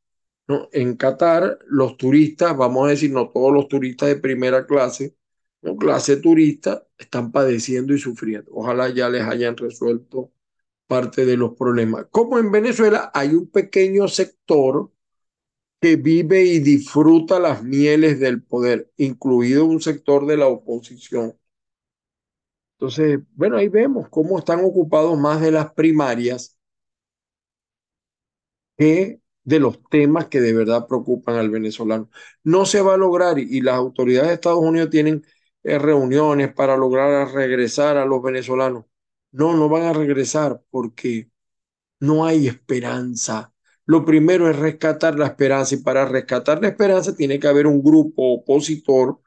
¿no? 0.49 0.69
En 0.73 0.97
Qatar, 0.97 1.59
los 1.69 1.97
turistas, 1.97 2.57
vamos 2.57 2.87
a 2.87 2.91
decir, 2.91 3.13
no 3.13 3.31
todos 3.31 3.53
los 3.53 3.69
turistas 3.69 4.09
de 4.09 4.17
primera 4.17 4.67
clase, 4.67 5.17
¿no? 5.63 5.77
clase 5.77 6.17
turista, 6.19 6.87
están 6.99 7.33
padeciendo 7.33 7.95
y 7.95 7.99
sufriendo. 7.99 8.51
Ojalá 8.55 8.91
ya 8.91 9.09
les 9.11 9.23
hayan 9.25 9.57
resuelto 9.57 10.33
parte 10.87 11.25
de 11.27 11.37
los 11.37 11.55
problemas. 11.57 12.07
Como 12.11 12.39
en 12.39 12.53
Venezuela 12.53 13.11
hay 13.15 13.35
un 13.35 13.49
pequeño 13.51 14.09
sector 14.09 14.93
que 15.83 15.97
vive 15.97 16.45
y 16.45 16.61
disfruta 16.61 17.41
las 17.41 17.65
mieles 17.65 18.21
del 18.21 18.43
poder, 18.43 18.93
incluido 18.99 19.67
un 19.67 19.81
sector 19.83 20.27
de 20.27 20.37
la 20.37 20.47
oposición. 20.47 21.37
Entonces, 22.79 23.21
bueno, 23.35 23.57
ahí 23.57 23.69
vemos 23.69 24.09
cómo 24.09 24.39
están 24.39 24.61
ocupados 24.65 25.19
más 25.19 25.41
de 25.41 25.51
las 25.53 25.73
primarias 25.75 26.57
que 28.77 29.21
de 29.45 29.59
los 29.61 29.83
temas 29.91 30.29
que 30.29 30.41
de 30.41 30.53
verdad 30.55 30.87
preocupan 30.87 31.37
al 31.37 31.51
venezolano. 31.51 32.11
No 32.45 32.65
se 32.67 32.81
va 32.81 32.95
a 32.95 32.97
lograr 32.97 33.39
y, 33.39 33.61
las 33.61 33.75
autoridades 33.77 34.29
de 34.29 34.35
Estados 34.35 34.61
Unidos 34.61 34.91
tienen 34.91 35.25
eh, 35.65 35.79
reuniones 35.79 36.53
para 36.55 36.77
lograr 36.77 37.33
regresar 37.33 37.97
a 37.97 38.05
los 38.07 38.23
venezolanos. 38.23 38.85
No, 39.33 39.55
no 39.57 39.69
van 39.69 39.83
a 39.85 39.93
regresar 39.93 40.63
porque 40.71 41.31
no 42.01 42.25
hay 42.27 42.49
esperanza. 42.49 43.52
Lo 43.87 44.05
primero 44.05 44.49
es 44.49 44.57
rescatar 44.59 45.19
la 45.19 45.27
esperanza 45.27 45.75
y 45.75 45.79
para 45.79 46.05
rescatar 46.07 46.61
la 46.63 46.69
esperanza 46.69 47.17
tiene 47.17 47.39
que 47.39 47.49
haber 47.49 47.67
un 47.67 47.83
grupo 47.83 48.35
opositor 48.35 49.21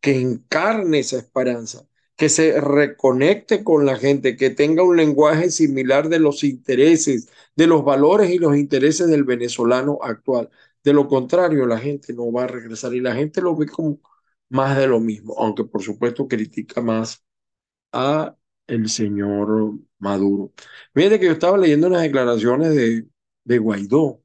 que 0.00 0.20
encarne 0.20 1.00
esa 1.00 1.16
esperanza 1.18 1.86
que 2.16 2.28
se 2.28 2.60
reconecte 2.60 3.64
con 3.64 3.86
la 3.86 3.96
gente, 3.96 4.36
que 4.36 4.50
tenga 4.50 4.82
un 4.84 4.96
lenguaje 4.96 5.50
similar 5.50 6.08
de 6.08 6.18
los 6.20 6.44
intereses, 6.44 7.28
de 7.56 7.66
los 7.66 7.84
valores 7.84 8.30
y 8.30 8.38
los 8.38 8.56
intereses 8.56 9.08
del 9.08 9.24
venezolano 9.24 9.98
actual. 10.02 10.50
De 10.84 10.92
lo 10.92 11.08
contrario, 11.08 11.66
la 11.66 11.78
gente 11.78 12.12
no 12.12 12.30
va 12.32 12.44
a 12.44 12.46
regresar 12.46 12.94
y 12.94 13.00
la 13.00 13.14
gente 13.14 13.40
lo 13.40 13.56
ve 13.56 13.66
como 13.66 13.98
más 14.50 14.76
de 14.76 14.86
lo 14.86 15.00
mismo, 15.00 15.34
aunque 15.38 15.64
por 15.64 15.82
supuesto 15.82 16.28
critica 16.28 16.80
más 16.80 17.24
a 17.92 18.36
el 18.66 18.88
señor 18.88 19.74
Maduro. 19.98 20.52
Fíjate 20.94 21.20
que 21.20 21.26
yo 21.26 21.32
estaba 21.32 21.58
leyendo 21.58 21.86
unas 21.88 22.02
declaraciones 22.02 22.74
de, 22.74 23.06
de 23.44 23.58
Guaidó 23.58 24.22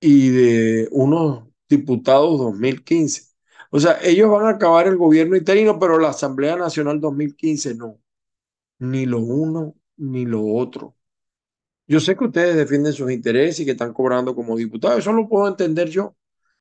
y 0.00 0.30
de 0.30 0.88
unos 0.92 1.44
diputados 1.68 2.38
2015 2.38 3.36
o 3.70 3.80
sea, 3.80 3.98
ellos 4.02 4.30
van 4.30 4.46
a 4.46 4.50
acabar 4.50 4.86
el 4.86 4.96
gobierno 4.96 5.36
interino, 5.36 5.78
pero 5.78 5.98
la 5.98 6.10
Asamblea 6.10 6.56
Nacional 6.56 7.00
2015 7.00 7.74
no. 7.74 8.00
Ni 8.78 9.06
lo 9.06 9.20
uno 9.20 9.74
ni 9.98 10.26
lo 10.26 10.46
otro. 10.46 10.96
Yo 11.86 12.00
sé 12.00 12.16
que 12.16 12.24
ustedes 12.26 12.56
defienden 12.56 12.92
sus 12.92 13.10
intereses 13.12 13.60
y 13.60 13.64
que 13.64 13.72
están 13.72 13.92
cobrando 13.92 14.34
como 14.34 14.56
diputados, 14.56 15.00
eso 15.00 15.12
lo 15.12 15.28
puedo 15.28 15.48
entender 15.48 15.88
yo, 15.88 16.16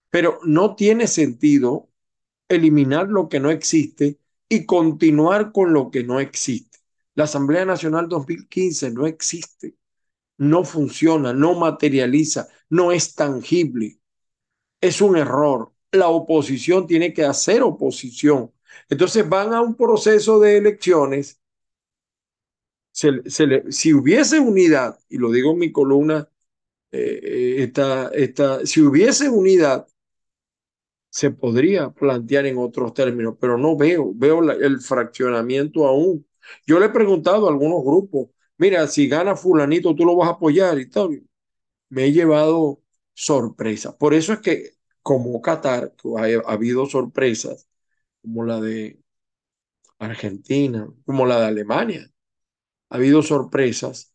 pero 0.10 0.40
no 0.46 0.76
tiene 0.76 1.08
sentido 1.08 1.90
eliminar 2.50 3.10
lo 3.10 3.30
que 3.30 3.40
no 3.40 3.52
existe 3.52 4.20
y 4.50 4.66
continuar 4.66 5.52
con 5.52 5.74
lo 5.74 5.92
que 5.92 6.04
no 6.04 6.20
existe. 6.20 6.80
La 7.16 7.26
Asamblea 7.26 7.66
Nacional 7.66 8.10
2015 8.10 8.92
no 8.92 9.08
existe, 9.08 9.76
no 10.38 10.64
funciona, 10.64 11.34
no 11.34 11.56
materializa, 11.56 12.48
no 12.70 12.92
es 12.92 13.16
tangible. 13.16 14.00
Es 14.82 15.02
un 15.02 15.18
error 15.18 15.72
la 15.96 16.10
oposición 16.10 16.88
tiene 16.88 17.14
que 17.14 17.24
hacer 17.24 17.64
oposición. 17.64 18.52
Entonces 18.90 19.28
van 19.28 19.54
a 19.54 19.62
un 19.62 19.76
proceso 19.76 20.40
de 20.40 20.58
elecciones. 20.58 21.40
si 22.92 23.94
hubiese 23.94 24.40
unidad, 24.40 25.00
y 25.10 25.18
lo 25.18 25.32
digo 25.32 25.52
en 25.52 25.60
mi 25.60 25.72
columna, 25.72 26.30
eh, 26.92 27.72
si 28.66 28.82
hubiese 28.82 29.30
unidad, 29.30 29.88
se 31.10 31.32
podría 31.32 31.92
plantear 31.92 32.46
en 32.46 32.58
otros 32.58 32.94
términos, 32.94 33.38
pero 33.40 33.58
no 33.58 33.78
veo, 33.78 34.12
veo 34.14 34.42
el 34.52 34.82
fraccionamiento 34.82 35.88
aún. 35.88 36.28
Yo 36.68 36.80
le 36.80 36.88
he 36.88 36.90
preguntado 36.90 37.48
a 37.48 37.52
algunos 37.52 37.84
grupos, 37.84 38.30
mira, 38.58 38.88
si 38.88 39.08
gana 39.08 39.36
fulanito, 39.36 39.96
tú 39.96 40.06
lo 40.06 40.16
vas 40.16 40.30
a 40.30 40.34
apoyar 40.34 40.80
y 40.80 40.90
tal. 40.90 41.24
Me 41.90 42.06
he 42.06 42.12
llevado 42.14 42.82
sorpresa. 43.14 43.98
Por 43.98 44.14
eso 44.14 44.34
es 44.34 44.40
que 44.40 44.72
como 45.02 45.42
Qatar, 45.42 45.94
ha, 46.18 46.52
habido 46.52 46.86
sorpresas, 46.88 47.68
como 48.22 48.44
la 48.44 48.60
de 48.62 49.00
Argentina, 50.00 50.88
como 51.06 51.26
la 51.26 51.40
de 51.40 51.46
Alemania. 51.48 52.12
Ha 52.90 52.96
habido 52.98 53.22
sorpresas 53.24 54.14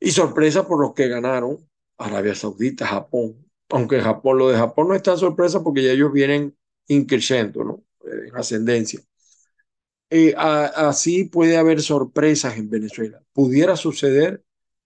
y 0.00 0.10
sorpresas 0.12 0.66
por 0.66 0.80
los 0.80 0.94
que 0.94 1.08
ganaron 1.08 1.68
Arabia 1.98 2.34
Saudita, 2.34 2.86
Japón. 2.86 3.46
Aunque 3.68 4.00
Japón, 4.00 4.38
lo 4.38 4.48
de 4.48 4.58
Japón 4.58 4.88
no 4.88 4.94
está 4.94 5.16
sorpresa 5.16 5.62
porque 5.62 5.84
ya 5.84 5.92
ellos 5.92 6.12
vienen 6.12 6.56
increciendo, 6.88 7.62
¿no? 7.62 7.84
En 8.04 8.34
ascendencia. 8.36 9.00
Eh, 10.10 10.34
así 10.36 11.24
puede 11.24 11.56
haber 11.56 11.82
sorpresas 11.82 12.56
en 12.58 12.68
Venezuela. 12.68 13.22
Pudiera 13.32 13.76
suceder 13.76 14.44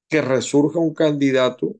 que 0.08 0.20
resurja 0.20 0.78
un 0.78 0.94
candidato 0.94 1.76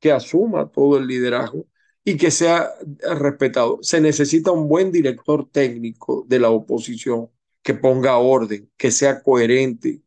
que 0.00 0.12
asuma 0.12 0.70
todo 0.70 0.98
el 0.98 1.06
liderazgo 1.06 1.66
y 2.04 2.16
que 2.16 2.30
sea 2.30 2.70
respetado. 3.18 3.78
Se 3.82 4.00
necesita 4.00 4.50
un 4.50 4.68
buen 4.68 4.90
director 4.92 5.48
técnico 5.50 6.24
de 6.28 6.40
la 6.40 6.50
oposición 6.50 7.30
que 7.62 7.74
ponga 7.74 8.18
orden, 8.18 8.70
que 8.76 8.90
sea 8.90 9.22
coherente. 9.22 10.02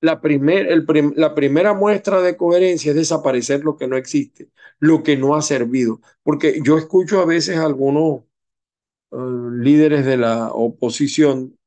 La, 0.00 0.20
la 1.16 1.34
primera 1.34 1.74
muestra 1.74 2.22
de 2.22 2.36
coherencia 2.36 2.90
es 2.90 2.96
desaparecer 2.96 3.64
lo 3.64 3.76
que 3.76 3.86
no 3.86 3.96
existe, 3.96 4.50
lo 4.78 5.02
que 5.02 5.16
no 5.16 5.34
ha 5.34 5.42
servido. 5.42 6.00
Porque 6.22 6.60
yo 6.64 6.78
escucho 6.78 7.20
a 7.20 7.26
veces 7.26 7.58
a 7.58 7.66
algunos 7.66 8.22
eh, 9.12 9.16
líderes 9.60 10.06
de 10.06 10.16
la 10.16 10.52
oposición 10.52 11.58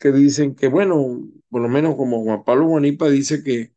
que 0.00 0.12
dicen 0.12 0.56
que, 0.56 0.68
bueno, 0.68 1.28
por 1.50 1.62
lo 1.62 1.68
menos 1.68 1.96
como 1.96 2.24
Juan 2.24 2.44
Pablo 2.44 2.66
Guanipa 2.68 3.10
dice 3.10 3.44
que 3.44 3.74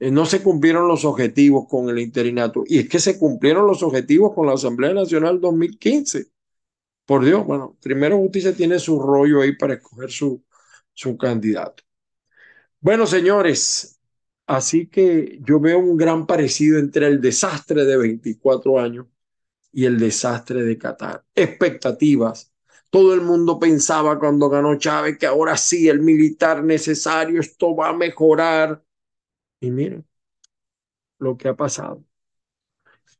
eh, 0.00 0.10
no 0.10 0.26
se 0.26 0.42
cumplieron 0.42 0.88
los 0.88 1.04
objetivos 1.04 1.66
con 1.68 1.90
el 1.90 1.98
interinato. 2.00 2.64
Y 2.66 2.80
es 2.80 2.88
que 2.88 3.00
se 3.00 3.18
cumplieron 3.18 3.66
los 3.66 3.82
objetivos 3.82 4.34
con 4.34 4.46
la 4.46 4.54
Asamblea 4.54 4.94
Nacional 4.94 5.40
2015. 5.40 6.26
Por 7.06 7.24
Dios, 7.24 7.46
bueno, 7.46 7.76
primero 7.82 8.18
Justicia 8.18 8.54
tiene 8.54 8.78
su 8.78 9.00
rollo 9.00 9.42
ahí 9.42 9.56
para 9.56 9.74
escoger 9.74 10.10
su, 10.10 10.44
su 10.94 11.16
candidato. 11.18 11.84
Bueno, 12.80 13.06
señores, 13.06 13.98
así 14.46 14.88
que 14.88 15.38
yo 15.42 15.60
veo 15.60 15.78
un 15.78 15.96
gran 15.96 16.26
parecido 16.26 16.78
entre 16.78 17.06
el 17.08 17.20
desastre 17.20 17.84
de 17.84 17.96
24 17.96 18.78
años 18.78 19.06
y 19.72 19.86
el 19.86 19.98
desastre 19.98 20.62
de 20.64 20.78
Qatar. 20.78 21.24
Expectativas. 21.34 22.52
Todo 22.96 23.12
el 23.12 23.20
mundo 23.20 23.58
pensaba 23.58 24.18
cuando 24.18 24.48
ganó 24.48 24.78
Chávez 24.78 25.18
que 25.18 25.26
ahora 25.26 25.54
sí 25.58 25.86
el 25.86 26.00
militar 26.00 26.64
necesario, 26.64 27.40
esto 27.42 27.76
va 27.76 27.90
a 27.90 27.92
mejorar 27.92 28.82
y 29.60 29.70
miren 29.70 30.06
lo 31.18 31.36
que 31.36 31.48
ha 31.48 31.54
pasado. 31.54 32.02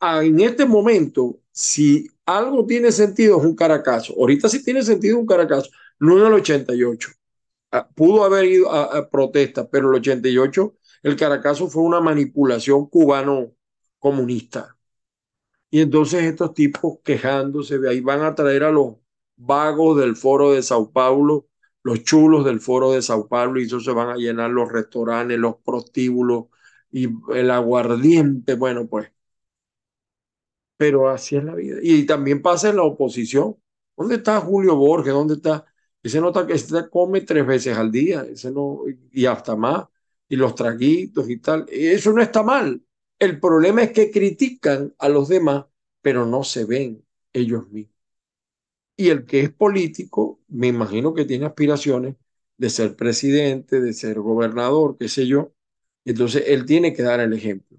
Ah, 0.00 0.24
en 0.24 0.40
este 0.40 0.64
momento, 0.64 1.40
si 1.52 2.08
algo 2.24 2.64
tiene 2.64 2.90
sentido, 2.90 3.38
es 3.38 3.44
un 3.44 3.54
caracazo. 3.54 4.14
Ahorita 4.14 4.48
sí 4.48 4.64
tiene 4.64 4.82
sentido 4.82 5.18
un 5.18 5.26
caracazo, 5.26 5.70
no 5.98 6.18
en 6.18 6.26
el 6.26 6.32
88. 6.32 7.10
Ah, 7.70 7.86
pudo 7.94 8.24
haber 8.24 8.46
ido 8.46 8.72
a, 8.72 8.84
a 8.96 9.10
protesta, 9.10 9.68
pero 9.68 9.90
el 9.90 9.96
88, 9.96 10.74
el 11.02 11.16
caracazo 11.16 11.68
fue 11.68 11.82
una 11.82 12.00
manipulación 12.00 12.86
cubano-comunista. 12.86 14.78
Y 15.70 15.80
entonces 15.82 16.24
estos 16.24 16.54
tipos 16.54 16.98
quejándose, 17.04 17.78
ahí 17.88 18.00
van 18.00 18.22
a 18.22 18.34
traer 18.34 18.64
a 18.64 18.72
los 18.72 18.96
vagos 19.36 19.98
del 19.98 20.16
foro 20.16 20.52
de 20.52 20.62
Sao 20.62 20.90
Paulo 20.92 21.48
los 21.86 22.02
chulos 22.02 22.44
del 22.44 22.60
foro 22.60 22.90
de 22.92 23.00
Sao 23.00 23.28
Paulo 23.28 23.60
y 23.60 23.64
eso 23.66 23.78
se 23.80 23.92
van 23.92 24.08
a 24.10 24.16
llenar 24.16 24.50
los 24.50 24.72
restaurantes, 24.72 25.38
los 25.38 25.56
prostíbulos 25.64 26.46
y 26.90 27.08
el 27.32 27.50
aguardiente, 27.52 28.54
bueno, 28.54 28.88
pues. 28.88 29.12
Pero 30.76 31.08
así 31.08 31.36
es 31.36 31.44
la 31.44 31.54
vida. 31.54 31.78
Y 31.82 32.04
también 32.06 32.42
pasa 32.42 32.70
en 32.70 32.76
la 32.76 32.82
oposición. 32.82 33.56
¿Dónde 33.96 34.16
está 34.16 34.40
Julio 34.40 34.76
Borges? 34.76 35.12
¿Dónde 35.12 35.34
está? 35.34 35.64
Ese 36.02 36.20
nota 36.20 36.46
que 36.46 36.58
se 36.58 36.90
come 36.90 37.22
tres 37.22 37.46
veces 37.46 37.76
al 37.78 37.90
día, 37.90 38.22
ese 38.28 38.50
no, 38.50 38.80
y 39.12 39.26
hasta 39.26 39.56
más, 39.56 39.86
y 40.28 40.36
los 40.36 40.54
traguitos 40.54 41.28
y 41.30 41.38
tal. 41.38 41.66
Eso 41.68 42.12
no 42.12 42.20
está 42.22 42.42
mal. 42.42 42.82
El 43.18 43.40
problema 43.40 43.82
es 43.82 43.92
que 43.92 44.10
critican 44.10 44.94
a 44.98 45.08
los 45.08 45.28
demás, 45.28 45.66
pero 46.02 46.26
no 46.26 46.44
se 46.44 46.64
ven 46.64 47.04
ellos 47.32 47.68
mismos. 47.70 47.95
Y 48.96 49.10
el 49.10 49.26
que 49.26 49.40
es 49.40 49.50
político, 49.52 50.40
me 50.48 50.68
imagino 50.68 51.12
que 51.14 51.24
tiene 51.24 51.46
aspiraciones 51.46 52.16
de 52.56 52.70
ser 52.70 52.96
presidente, 52.96 53.80
de 53.80 53.92
ser 53.92 54.20
gobernador, 54.20 54.96
qué 54.98 55.08
sé 55.08 55.26
yo. 55.26 55.52
Entonces, 56.04 56.44
él 56.46 56.64
tiene 56.66 56.92
que 56.94 57.02
dar 57.02 57.20
el 57.20 57.32
ejemplo. 57.34 57.78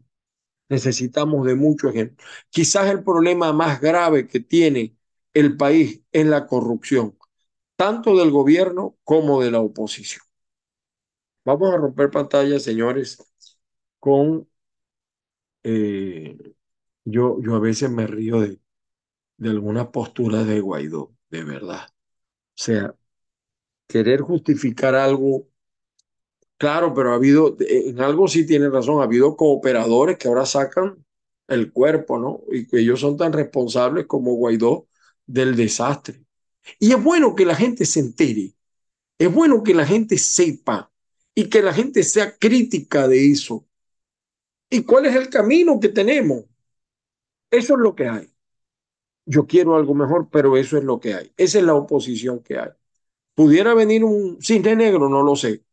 Necesitamos 0.69 1.45
de 1.47 1.55
mucho 1.55 1.89
ejemplo. 1.89 2.25
Quizás 2.49 2.89
el 2.91 3.03
problema 3.03 3.53
más 3.53 3.81
grave 3.81 4.27
que 4.27 4.39
tiene 4.41 4.97
el 5.33 5.57
país 5.57 6.01
es 6.11 6.25
la 6.27 6.47
corrupción, 6.47 7.17
tanto 7.77 8.17
del 8.17 8.31
gobierno 8.31 8.97
como 9.05 9.41
de 9.43 9.51
la 9.51 9.61
oposición. 9.61 10.23
Vamos 11.45 11.73
a 11.73 11.77
romper 11.77 12.11
pantalla, 12.11 12.59
señores, 12.59 13.17
con 13.99 14.47
eh, 15.63 16.37
Yo, 17.05 17.41
yo 17.41 17.55
a 17.55 17.59
veces 17.59 17.91
me 17.91 18.07
río 18.07 18.41
de, 18.41 18.59
de 19.37 19.49
algunas 19.49 19.87
posturas 19.87 20.47
de 20.47 20.59
Guaidó, 20.59 21.13
de 21.29 21.43
verdad. 21.43 21.87
O 21.89 21.93
sea, 22.55 22.95
querer 23.87 24.21
justificar 24.21 24.95
algo, 24.95 25.47
claro, 26.57 26.93
pero 26.93 27.11
ha 27.11 27.15
habido, 27.15 27.55
en 27.59 27.99
algo 28.01 28.27
sí 28.27 28.45
tiene 28.45 28.69
razón, 28.69 29.01
ha 29.01 29.03
habido 29.05 29.35
cooperadores 29.35 30.17
que 30.17 30.27
ahora 30.27 30.45
sacan 30.45 31.05
el 31.47 31.71
cuerpo, 31.71 32.19
¿no? 32.19 32.41
Y 32.51 32.67
que 32.67 32.79
ellos 32.79 32.99
son 32.99 33.17
tan 33.17 33.33
responsables 33.33 34.05
como 34.05 34.33
Guaidó 34.35 34.87
del 35.25 35.55
desastre. 35.55 36.23
Y 36.79 36.91
es 36.91 37.01
bueno 37.03 37.35
que 37.35 37.45
la 37.45 37.55
gente 37.55 37.85
se 37.85 38.01
entere, 38.01 38.53
es 39.17 39.33
bueno 39.33 39.63
que 39.63 39.73
la 39.73 39.85
gente 39.85 40.17
sepa 40.17 40.91
y 41.35 41.49
que 41.49 41.61
la 41.61 41.73
gente 41.73 42.03
sea 42.03 42.37
crítica 42.37 43.07
de 43.07 43.31
eso. 43.31 43.65
¿Y 44.69 44.83
cuál 44.83 45.05
es 45.05 45.15
el 45.15 45.29
camino 45.29 45.79
que 45.79 45.89
tenemos? 45.89 46.45
Eso 47.51 47.73
es 47.73 47.79
lo 47.79 47.95
que 47.95 48.07
hay. 48.07 48.29
Yo 49.27 49.47
quiero 49.47 49.75
algo 49.77 49.95
mejor, 49.95 50.29
pero 50.31 50.57
eso 50.57 50.77
es 50.79 50.85
lo 50.85 50.99
que 51.01 51.15
hay. 51.15 51.33
Esa 51.37 51.59
es 51.59 51.65
la 51.65 51.75
oposición 51.75 52.41
que 52.41 52.59
hay. 52.59 52.69
¿Pudiera 53.35 53.73
venir 53.75 54.03
un 54.05 54.41
cisne 54.41 54.75
negro? 54.75 55.09
No 55.09 55.23
lo 55.23 55.35
sé, 55.35 55.63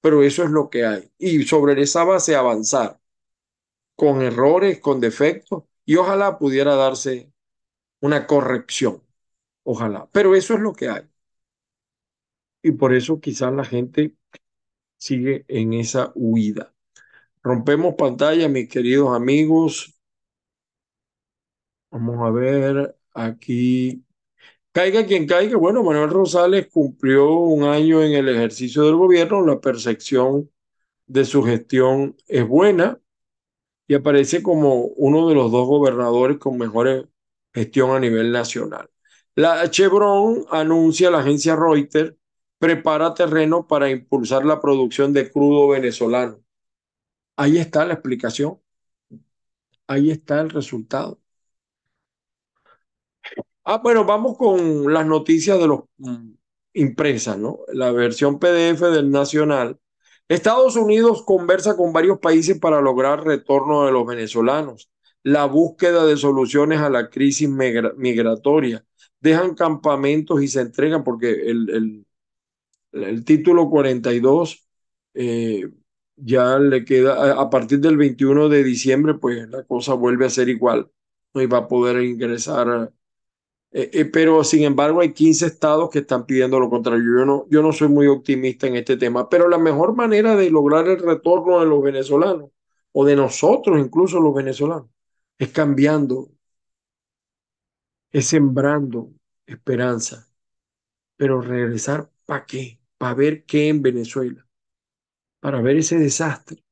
pero 0.00 0.22
eso 0.22 0.44
es 0.44 0.50
lo 0.50 0.70
que 0.70 0.86
hay. 0.86 1.10
Y 1.18 1.44
sobre 1.44 1.80
esa 1.82 2.04
base 2.04 2.36
avanzar, 2.36 3.00
con 3.96 4.22
errores, 4.22 4.80
con 4.80 5.00
defectos, 5.00 5.64
y 5.86 5.96
ojalá 5.96 6.38
pudiera 6.38 6.76
darse 6.76 7.32
una 8.00 8.26
corrección. 8.26 9.02
Ojalá, 9.64 10.08
pero 10.12 10.34
eso 10.36 10.54
es 10.54 10.60
lo 10.60 10.74
que 10.74 10.88
hay. 10.90 11.02
Y 12.62 12.72
por 12.72 12.94
eso 12.94 13.20
quizás 13.20 13.52
la 13.52 13.64
gente 13.64 14.14
sigue 14.98 15.44
en 15.48 15.74
esa 15.74 16.12
huida. 16.16 16.74
Rompemos 17.42 17.96
pantalla, 17.96 18.48
mis 18.48 18.68
queridos 18.68 19.14
amigos. 19.16 19.99
Vamos 21.90 22.18
a 22.26 22.30
ver 22.30 22.96
aquí. 23.14 24.04
Caiga 24.72 25.06
quien 25.06 25.26
caiga. 25.26 25.56
Bueno, 25.58 25.82
Manuel 25.82 26.10
Rosales 26.10 26.68
cumplió 26.68 27.32
un 27.34 27.64
año 27.64 28.02
en 28.02 28.14
el 28.14 28.28
ejercicio 28.28 28.84
del 28.84 28.96
gobierno. 28.96 29.44
La 29.46 29.60
percepción 29.60 30.50
de 31.06 31.24
su 31.24 31.42
gestión 31.44 32.16
es 32.28 32.46
buena 32.46 33.00
y 33.88 33.94
aparece 33.94 34.42
como 34.42 34.84
uno 34.86 35.28
de 35.28 35.34
los 35.34 35.50
dos 35.52 35.66
gobernadores 35.68 36.38
con 36.38 36.58
mejor 36.58 37.10
gestión 37.54 37.90
a 37.92 38.00
nivel 38.00 38.32
nacional. 38.32 38.90
La 39.34 39.70
Chevron 39.70 40.44
anuncia 40.50 41.10
la 41.10 41.20
agencia 41.20 41.56
Reuters 41.56 42.14
prepara 42.58 43.14
terreno 43.14 43.66
para 43.66 43.90
impulsar 43.90 44.44
la 44.44 44.60
producción 44.60 45.12
de 45.12 45.30
crudo 45.30 45.68
venezolano. 45.68 46.40
Ahí 47.36 47.58
está 47.58 47.84
la 47.84 47.94
explicación. 47.94 48.60
Ahí 49.86 50.10
está 50.10 50.40
el 50.40 50.48
resultado. 50.50 51.20
Ah, 53.72 53.78
bueno, 53.78 54.04
vamos 54.04 54.36
con 54.36 54.92
las 54.92 55.06
noticias 55.06 55.56
de 55.60 55.68
los 55.68 55.82
mm, 55.98 56.32
impresas, 56.74 57.38
¿no? 57.38 57.60
La 57.72 57.92
versión 57.92 58.40
PDF 58.40 58.80
del 58.90 59.12
Nacional. 59.12 59.78
Estados 60.28 60.74
Unidos 60.74 61.22
conversa 61.24 61.76
con 61.76 61.92
varios 61.92 62.18
países 62.18 62.58
para 62.58 62.80
lograr 62.80 63.24
retorno 63.24 63.86
de 63.86 63.92
los 63.92 64.04
venezolanos. 64.06 64.90
La 65.22 65.44
búsqueda 65.44 66.04
de 66.04 66.16
soluciones 66.16 66.80
a 66.80 66.90
la 66.90 67.10
crisis 67.10 67.48
migratoria. 67.48 68.84
Dejan 69.20 69.54
campamentos 69.54 70.42
y 70.42 70.48
se 70.48 70.62
entregan 70.62 71.04
porque 71.04 71.30
el, 71.30 71.70
el, 71.70 72.06
el 72.92 73.24
título 73.24 73.70
42 73.70 74.68
eh, 75.14 75.70
ya 76.16 76.58
le 76.58 76.84
queda, 76.84 77.40
a 77.40 77.50
partir 77.50 77.78
del 77.80 77.96
21 77.96 78.48
de 78.48 78.64
diciembre, 78.64 79.14
pues 79.14 79.48
la 79.48 79.62
cosa 79.64 79.94
vuelve 79.94 80.26
a 80.26 80.30
ser 80.30 80.48
igual. 80.48 80.90
No 81.34 81.42
iba 81.42 81.58
a 81.58 81.68
poder 81.68 82.02
ingresar 82.02 82.92
eh, 83.72 83.90
eh, 83.92 84.04
pero 84.06 84.42
sin 84.42 84.64
embargo 84.64 85.00
hay 85.00 85.12
15 85.12 85.46
estados 85.46 85.90
que 85.90 86.00
están 86.00 86.26
pidiendo 86.26 86.58
lo 86.58 86.68
contrario. 86.70 87.04
Yo 87.20 87.24
no, 87.24 87.46
yo 87.48 87.62
no 87.62 87.72
soy 87.72 87.88
muy 87.88 88.06
optimista 88.08 88.66
en 88.66 88.76
este 88.76 88.96
tema, 88.96 89.28
pero 89.28 89.48
la 89.48 89.58
mejor 89.58 89.94
manera 89.94 90.34
de 90.36 90.50
lograr 90.50 90.88
el 90.88 90.98
retorno 91.00 91.60
de 91.60 91.66
los 91.66 91.82
venezolanos, 91.82 92.50
o 92.92 93.04
de 93.04 93.16
nosotros 93.16 93.78
incluso 93.78 94.20
los 94.20 94.34
venezolanos, 94.34 94.88
es 95.38 95.50
cambiando, 95.50 96.30
es 98.12 98.26
sembrando 98.26 99.10
esperanza. 99.46 100.28
Pero 101.16 101.40
regresar, 101.40 102.10
¿para 102.26 102.46
qué? 102.46 102.80
Para 102.98 103.14
ver 103.14 103.44
qué 103.44 103.68
en 103.68 103.82
Venezuela, 103.82 104.46
para 105.40 105.62
ver 105.62 105.78
ese 105.78 105.98
desastre. 105.98 106.64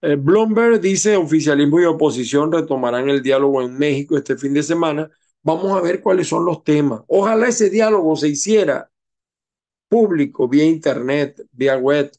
Eh, 0.00 0.16
Bloomberg 0.16 0.80
dice 0.80 1.16
oficialismo 1.16 1.80
y 1.80 1.84
oposición 1.84 2.52
retomarán 2.52 3.08
el 3.08 3.22
diálogo 3.22 3.62
en 3.62 3.76
México 3.76 4.16
este 4.16 4.36
fin 4.36 4.54
de 4.54 4.62
semana 4.62 5.10
Vamos 5.42 5.72
a 5.76 5.80
ver 5.80 6.02
cuáles 6.02 6.28
son 6.28 6.44
los 6.44 6.62
temas. 6.64 7.02
Ojalá 7.08 7.48
ese 7.48 7.70
diálogo 7.70 8.16
se 8.16 8.28
hiciera 8.28 8.90
público, 9.88 10.48
vía 10.48 10.64
internet, 10.64 11.46
vía 11.52 11.76
web. 11.76 12.10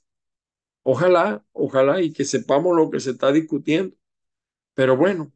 Ojalá, 0.84 1.44
ojalá 1.52 2.02
y 2.02 2.12
que 2.14 2.26
sepamos 2.26 2.76
lo 2.76 2.90
que 2.90 3.00
se 3.00 3.12
está 3.12 3.32
discutiendo. 3.32 3.96
Pero 4.74 4.98
bueno, 4.98 5.32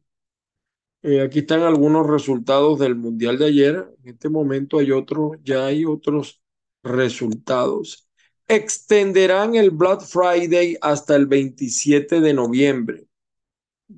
eh, 1.02 1.20
aquí 1.20 1.40
están 1.40 1.60
algunos 1.62 2.06
resultados 2.06 2.78
del 2.78 2.94
Mundial 2.96 3.38
de 3.38 3.46
ayer. 3.46 3.94
En 4.02 4.14
este 4.14 4.28
momento 4.28 4.78
hay 4.78 4.90
otros, 4.90 5.32
ya 5.44 5.66
hay 5.66 5.84
otros 5.84 6.42
resultados. 6.82 8.08
Extenderán 8.48 9.54
el 9.54 9.70
Black 9.70 10.00
Friday 10.02 10.76
hasta 10.80 11.16
el 11.16 11.26
27 11.26 12.20
de 12.20 12.34
noviembre. 12.34 13.06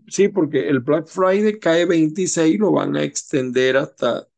Sí, 0.09 0.29
porque 0.29 0.69
el 0.69 0.81
Black 0.81 1.07
Friday 1.09 1.59
cae 1.59 1.85
26, 1.85 2.59
lo 2.59 2.73
van 2.73 2.97
a 2.97 3.03
extender 3.03 3.77
hasta 3.77 4.29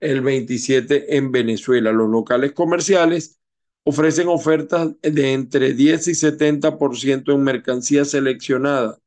el 0.00 0.20
27 0.20 1.16
en 1.16 1.32
Venezuela. 1.32 1.92
Los 1.92 2.08
locales 2.10 2.52
comerciales 2.52 3.38
ofrecen 3.84 4.28
ofertas 4.28 4.90
de 5.02 5.32
entre 5.32 5.74
10 5.74 6.08
y 6.08 6.14
70% 6.14 7.32
en 7.32 7.42
mercancía 7.42 8.04
seleccionada. 8.04 8.98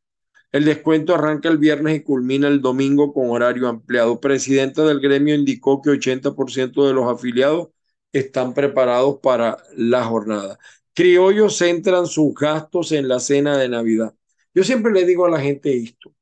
El 0.52 0.66
descuento 0.66 1.16
arranca 1.16 1.50
el 1.50 1.58
viernes 1.60 1.98
y 1.98 2.04
culmina 2.04 2.48
el 2.48 2.62
domingo 2.62 3.14
con 3.14 3.30
horario 3.32 3.68
ampliado. 3.68 4.20
Presidenta 4.22 4.84
del 4.86 5.00
gremio 5.02 5.36
indicó 5.36 5.82
que 5.82 5.92
80% 5.92 6.88
de 6.88 6.94
los 6.94 7.06
afiliados 7.12 7.70
están 8.14 8.54
preparados 8.54 9.20
para 9.22 9.58
la 9.78 10.04
jornada. 10.06 10.60
Criollos 10.94 11.58
centran 11.58 12.08
sus 12.08 12.34
gastos 12.36 12.92
en 12.92 13.08
la 13.08 13.20
cena 13.20 13.58
de 13.58 13.70
Navidad. 13.70 14.16
Yo 14.54 14.64
siempre 14.64 14.92
le 14.92 15.06
digo 15.06 15.26
a 15.26 15.30
la 15.30 15.40
gente 15.40 15.76
esto, 15.78 16.14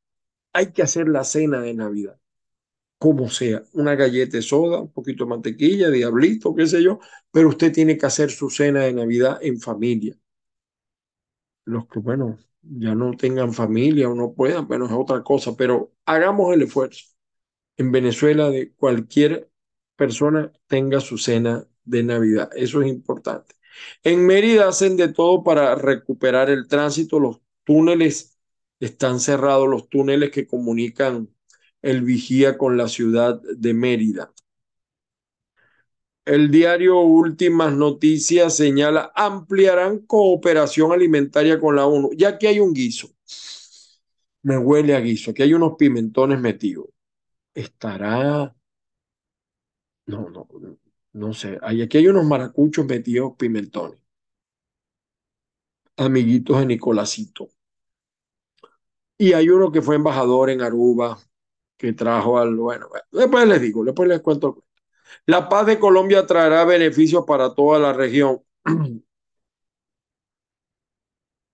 hay 0.54 0.72
que 0.72 0.84
hacer 0.84 1.08
la 1.08 1.24
cena 1.24 1.62
de 1.62 1.74
Navidad, 1.74 2.20
como 3.00 3.30
sea, 3.30 3.64
una 3.74 3.96
galleta 3.96 4.38
de 4.38 4.44
soda, 4.44 4.82
un 4.82 4.92
poquito 4.92 5.26
de 5.26 5.32
mantequilla, 5.32 5.90
diablito, 5.90 6.56
qué 6.56 6.68
sé 6.68 6.84
yo, 6.84 7.00
pero 7.32 7.50
usted 7.50 7.72
tiene 7.74 7.98
que 7.98 8.06
hacer 8.06 8.32
su 8.32 8.50
cena 8.50 8.82
de 8.82 8.94
Navidad 8.94 9.40
en 9.42 9.60
familia. 9.60 10.18
Los 11.66 11.88
que, 11.88 12.00
bueno, 12.00 12.38
ya 12.62 12.96
no 12.96 13.12
tengan 13.16 13.54
familia 13.54 14.10
o 14.10 14.16
no 14.16 14.34
puedan, 14.34 14.68
bueno, 14.68 14.86
es 14.86 14.92
otra 14.92 15.24
cosa, 15.24 15.56
pero 15.56 15.94
hagamos 16.06 16.54
el 16.54 16.64
esfuerzo. 16.64 17.06
En 17.78 17.92
Venezuela, 17.92 18.50
de 18.50 18.74
cualquier 18.74 19.52
persona 19.96 20.52
tenga 20.68 21.02
su 21.02 21.18
cena 21.18 21.68
de 21.86 22.04
Navidad, 22.04 22.50
eso 22.56 22.82
es 22.82 22.90
importante. 22.90 23.56
En 24.04 24.26
Mérida 24.26 24.70
hacen 24.70 24.98
de 24.98 25.10
todo 25.14 25.44
para 25.44 25.76
recuperar 25.76 26.50
el 26.50 26.68
tránsito, 26.68 27.20
los 27.20 27.42
túneles, 27.68 28.40
están 28.80 29.20
cerrados 29.20 29.68
los 29.68 29.90
túneles 29.90 30.32
que 30.32 30.48
comunican 30.48 31.30
el 31.82 32.02
Vigía 32.04 32.58
con 32.58 32.78
la 32.78 32.88
ciudad 32.88 33.42
de 33.58 33.74
Mérida. 33.74 34.34
El 36.26 36.52
diario 36.52 37.00
Últimas 37.00 37.74
Noticias 37.74 38.56
señala 38.56 39.12
ampliarán 39.16 39.98
cooperación 40.06 40.92
alimentaria 40.92 41.60
con 41.60 41.76
la 41.76 41.88
ONU, 41.88 42.12
ya 42.16 42.38
que 42.38 42.48
hay 42.48 42.60
un 42.60 42.72
guiso. 42.72 43.10
Me 44.44 44.58
huele 44.58 44.96
a 44.96 45.00
guiso, 45.00 45.32
que 45.34 45.44
hay 45.44 45.54
unos 45.54 45.76
pimentones 45.78 46.40
metidos. 46.40 46.88
Estará. 47.56 48.56
No, 50.08 50.30
no, 50.30 50.48
no 51.14 51.34
sé. 51.34 51.58
Aquí 51.62 51.98
hay 51.98 52.08
unos 52.08 52.26
maracuchos 52.26 52.86
metidos 52.86 53.34
pimentones. 53.38 54.02
Amiguitos 55.98 56.58
de 56.60 56.66
Nicolásito. 56.66 57.50
Y 59.18 59.34
hay 59.34 59.50
uno 59.50 59.72
que 59.72 59.82
fue 59.82 59.96
embajador 59.96 60.50
en 60.50 60.62
Aruba, 60.62 61.18
que 61.78 61.94
trajo 61.94 62.38
al, 62.40 62.56
bueno, 62.56 62.88
después 63.12 63.48
les 63.48 63.62
digo, 63.62 63.84
después 63.86 64.10
les 64.10 64.22
cuento. 64.22 64.66
La 65.28 65.50
paz 65.50 65.68
de 65.68 65.80
Colombia 65.80 66.28
traerá 66.28 66.66
beneficios 66.66 67.26
para 67.28 67.54
toda 67.56 67.80
la 67.80 67.94
región. 67.94 68.42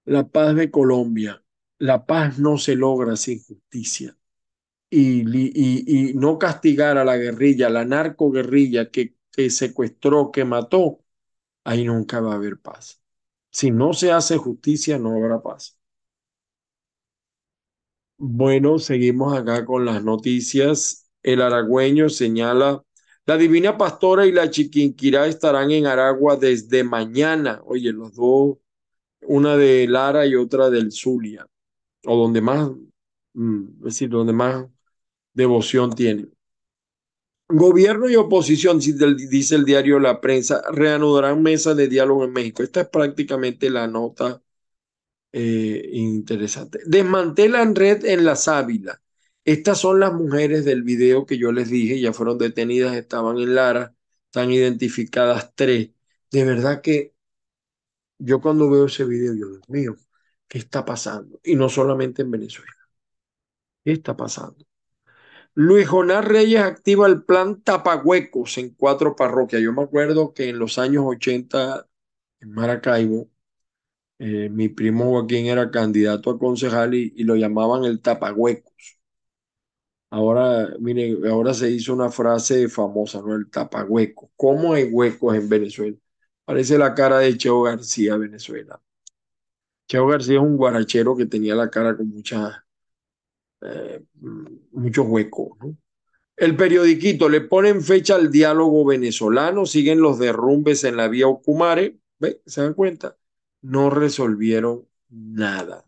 La 0.05 0.27
paz 0.27 0.55
de 0.55 0.71
Colombia. 0.71 1.43
La 1.79 2.05
paz 2.05 2.39
no 2.39 2.57
se 2.57 2.75
logra 2.75 3.15
sin 3.15 3.43
justicia. 3.43 4.17
Y, 4.89 5.21
y, 5.29 6.11
y 6.11 6.15
no 6.15 6.39
castigar 6.39 6.97
a 6.97 7.05
la 7.05 7.17
guerrilla, 7.17 7.69
la 7.69 7.85
narcoguerrilla 7.85 8.91
que, 8.91 9.15
que 9.31 9.49
secuestró, 9.51 10.31
que 10.31 10.45
mató, 10.45 11.01
ahí 11.65 11.85
nunca 11.85 12.21
va 12.21 12.33
a 12.33 12.35
haber 12.37 12.59
paz. 12.61 13.01
Si 13.51 13.71
no 13.71 13.93
se 13.93 14.11
hace 14.13 14.37
justicia, 14.37 14.99
no 14.99 15.11
habrá 15.17 15.41
paz. 15.43 15.79
Bueno, 18.25 18.79
seguimos 18.79 19.37
acá 19.37 19.65
con 19.65 19.83
las 19.83 20.01
noticias. 20.01 21.11
El 21.23 21.41
aragüeño 21.41 22.07
señala, 22.07 22.81
la 23.25 23.37
Divina 23.37 23.77
Pastora 23.77 24.25
y 24.25 24.31
la 24.31 24.49
Chiquinquirá 24.49 25.27
estarán 25.27 25.71
en 25.71 25.87
Aragua 25.87 26.37
desde 26.37 26.85
mañana. 26.85 27.61
Oye, 27.65 27.91
los 27.91 28.15
dos, 28.15 28.59
una 29.23 29.57
de 29.57 29.87
Lara 29.89 30.25
y 30.25 30.35
otra 30.35 30.69
del 30.69 30.93
Zulia, 30.93 31.45
o 32.05 32.15
donde 32.15 32.39
más, 32.39 32.71
mm, 33.33 33.63
es 33.79 33.83
decir, 33.83 34.09
donde 34.09 34.31
más 34.31 34.67
devoción 35.33 35.93
tienen. 35.93 36.33
Gobierno 37.49 38.09
y 38.09 38.15
oposición, 38.15 38.79
dice 38.79 39.55
el 39.55 39.65
diario 39.65 39.99
La 39.99 40.21
Prensa, 40.21 40.61
reanudarán 40.71 41.43
mesas 41.43 41.75
de 41.75 41.89
diálogo 41.89 42.23
en 42.23 42.31
México. 42.31 42.63
Esta 42.63 42.81
es 42.81 42.87
prácticamente 42.87 43.69
la 43.69 43.85
nota 43.87 44.41
eh, 45.33 45.89
interesante. 45.93 46.79
Desmantelan 46.85 47.75
red 47.75 48.05
en 48.05 48.25
la 48.25 48.35
Sábila. 48.35 49.01
Estas 49.45 49.79
son 49.79 49.99
las 49.99 50.13
mujeres 50.13 50.65
del 50.65 50.83
video 50.83 51.25
que 51.25 51.37
yo 51.37 51.51
les 51.51 51.69
dije, 51.69 51.99
ya 51.99 52.13
fueron 52.13 52.37
detenidas, 52.37 52.95
estaban 52.95 53.37
en 53.39 53.55
Lara, 53.55 53.95
están 54.27 54.51
identificadas 54.51 55.53
tres. 55.55 55.91
De 56.31 56.45
verdad 56.45 56.81
que 56.81 57.13
yo 58.17 58.41
cuando 58.41 58.69
veo 58.69 58.85
ese 58.85 59.05
video, 59.05 59.33
yo, 59.33 59.49
Dios 59.49 59.69
mío, 59.69 59.95
¿qué 60.47 60.59
está 60.59 60.85
pasando? 60.85 61.39
Y 61.43 61.55
no 61.55 61.69
solamente 61.69 62.21
en 62.21 62.31
Venezuela. 62.31 62.71
¿Qué 63.83 63.93
está 63.93 64.15
pasando? 64.15 64.65
Luis 65.55 65.87
Jonás 65.87 66.25
Reyes 66.25 66.61
activa 66.61 67.07
el 67.07 67.23
plan 67.23 67.61
Tapahuecos 67.61 68.57
en 68.57 68.71
cuatro 68.71 69.15
parroquias. 69.15 69.61
Yo 69.61 69.73
me 69.73 69.83
acuerdo 69.83 70.33
que 70.33 70.49
en 70.49 70.59
los 70.59 70.79
años 70.79 71.03
80 71.05 71.87
en 72.41 72.51
Maracaibo, 72.53 73.29
eh, 74.25 74.49
mi 74.49 74.69
primo 74.69 75.05
Joaquín 75.11 75.47
era 75.47 75.69
candidato 75.69 76.31
a 76.31 76.39
concejal 76.39 76.93
y, 76.93 77.23
lo 77.25 77.35
llamaban 77.35 77.83
el 77.83 77.99
Tapahuecos. 78.01 78.97
Ahora, 80.09 80.69
mire, 80.79 81.17
ahora 81.29 81.53
se 81.53 81.71
hizo 81.71 81.93
una 81.93 82.09
frase 82.09 82.69
famosa, 82.69 83.19
¿no? 83.21 83.35
El 83.35 83.49
tapahuecos. 83.49 84.29
¿Cómo 84.35 84.73
hay 84.73 84.85
huecos 84.85 85.35
en 85.35 85.49
Venezuela? 85.49 85.97
Parece 86.45 86.77
la 86.77 86.93
cara 86.93 87.19
de 87.19 87.35
Cheo 87.37 87.63
García, 87.63 88.15
Venezuela. 88.17 88.79
Cheo 89.87 90.07
García 90.07 90.35
es 90.35 90.41
un 90.41 90.57
guarachero 90.57 91.15
que 91.17 91.25
tenía 91.25 91.55
la 91.55 91.69
cara 91.69 91.97
con 91.97 92.09
mucha 92.09 92.65
eh, 93.61 94.03
muchos 94.71 95.05
huecos. 95.07 95.57
El 96.37 96.55
periodiquito 96.55 97.29
le 97.29 97.41
ponen 97.41 97.81
fecha 97.81 98.15
al 98.15 98.31
diálogo 98.31 98.85
venezolano, 98.85 99.65
siguen 99.65 99.99
los 100.01 100.19
derrumbes 100.19 100.83
en 100.83 100.97
la 100.97 101.07
vía 101.07 101.27
Ocumare, 101.27 101.97
¿ve? 102.19 102.41
¿se 102.45 102.61
dan 102.61 102.73
cuenta? 102.73 103.17
No 103.63 103.89
resolvieron 103.89 104.87
nada. 105.09 105.87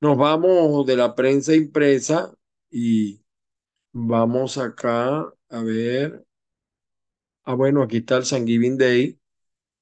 Nos 0.00 0.16
vamos 0.16 0.86
de 0.86 0.96
la 0.96 1.14
prensa 1.14 1.54
impresa 1.54 2.32
y 2.70 3.20
vamos 3.92 4.58
acá 4.58 5.32
a 5.50 5.62
ver. 5.62 6.24
Ah, 7.44 7.54
bueno, 7.54 7.82
aquí 7.82 7.98
está 7.98 8.18
el 8.18 8.24
San 8.26 8.46
Giving 8.46 8.76
Day, 8.76 9.18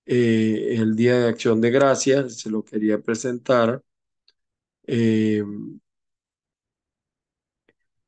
eh, 0.06 0.76
el 0.78 0.96
Día 0.96 1.18
de 1.20 1.28
Acción 1.28 1.60
de 1.60 1.70
Gracias, 1.70 2.38
se 2.40 2.50
lo 2.50 2.64
quería 2.64 3.00
presentar. 3.00 3.82
Eh, 4.86 5.42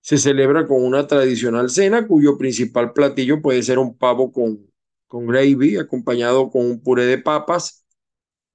se 0.01 0.19
celebra 0.19 0.67
con 0.67 0.83
una 0.85 1.07
tradicional 1.07 1.71
cena 1.71 2.07
cuyo 2.07 2.39
principal 2.39 2.93
platillo 2.93 3.43
puede 3.43 3.63
ser 3.63 3.79
un 3.79 3.97
pavo 3.97 4.33
con, 4.33 4.67
con 5.07 5.27
gravy 5.27 5.77
acompañado 5.77 6.51
con 6.51 6.65
un 6.67 6.83
puré 6.83 7.05
de 7.07 7.19
papas. 7.19 7.78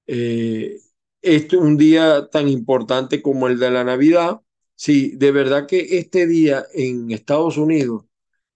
Eh, 0.06 0.78
este 1.22 1.56
es 1.56 1.62
un 1.62 1.76
día 1.76 2.28
tan 2.30 2.48
importante 2.48 3.22
como 3.22 3.48
el 3.48 3.58
de 3.58 3.70
la 3.70 3.84
Navidad. 3.84 4.40
Sí, 4.76 5.12
de 5.16 5.30
verdad 5.32 5.66
que 5.66 5.98
este 5.98 6.26
día 6.26 6.64
en 6.74 7.10
Estados 7.10 7.56
Unidos, 7.58 8.04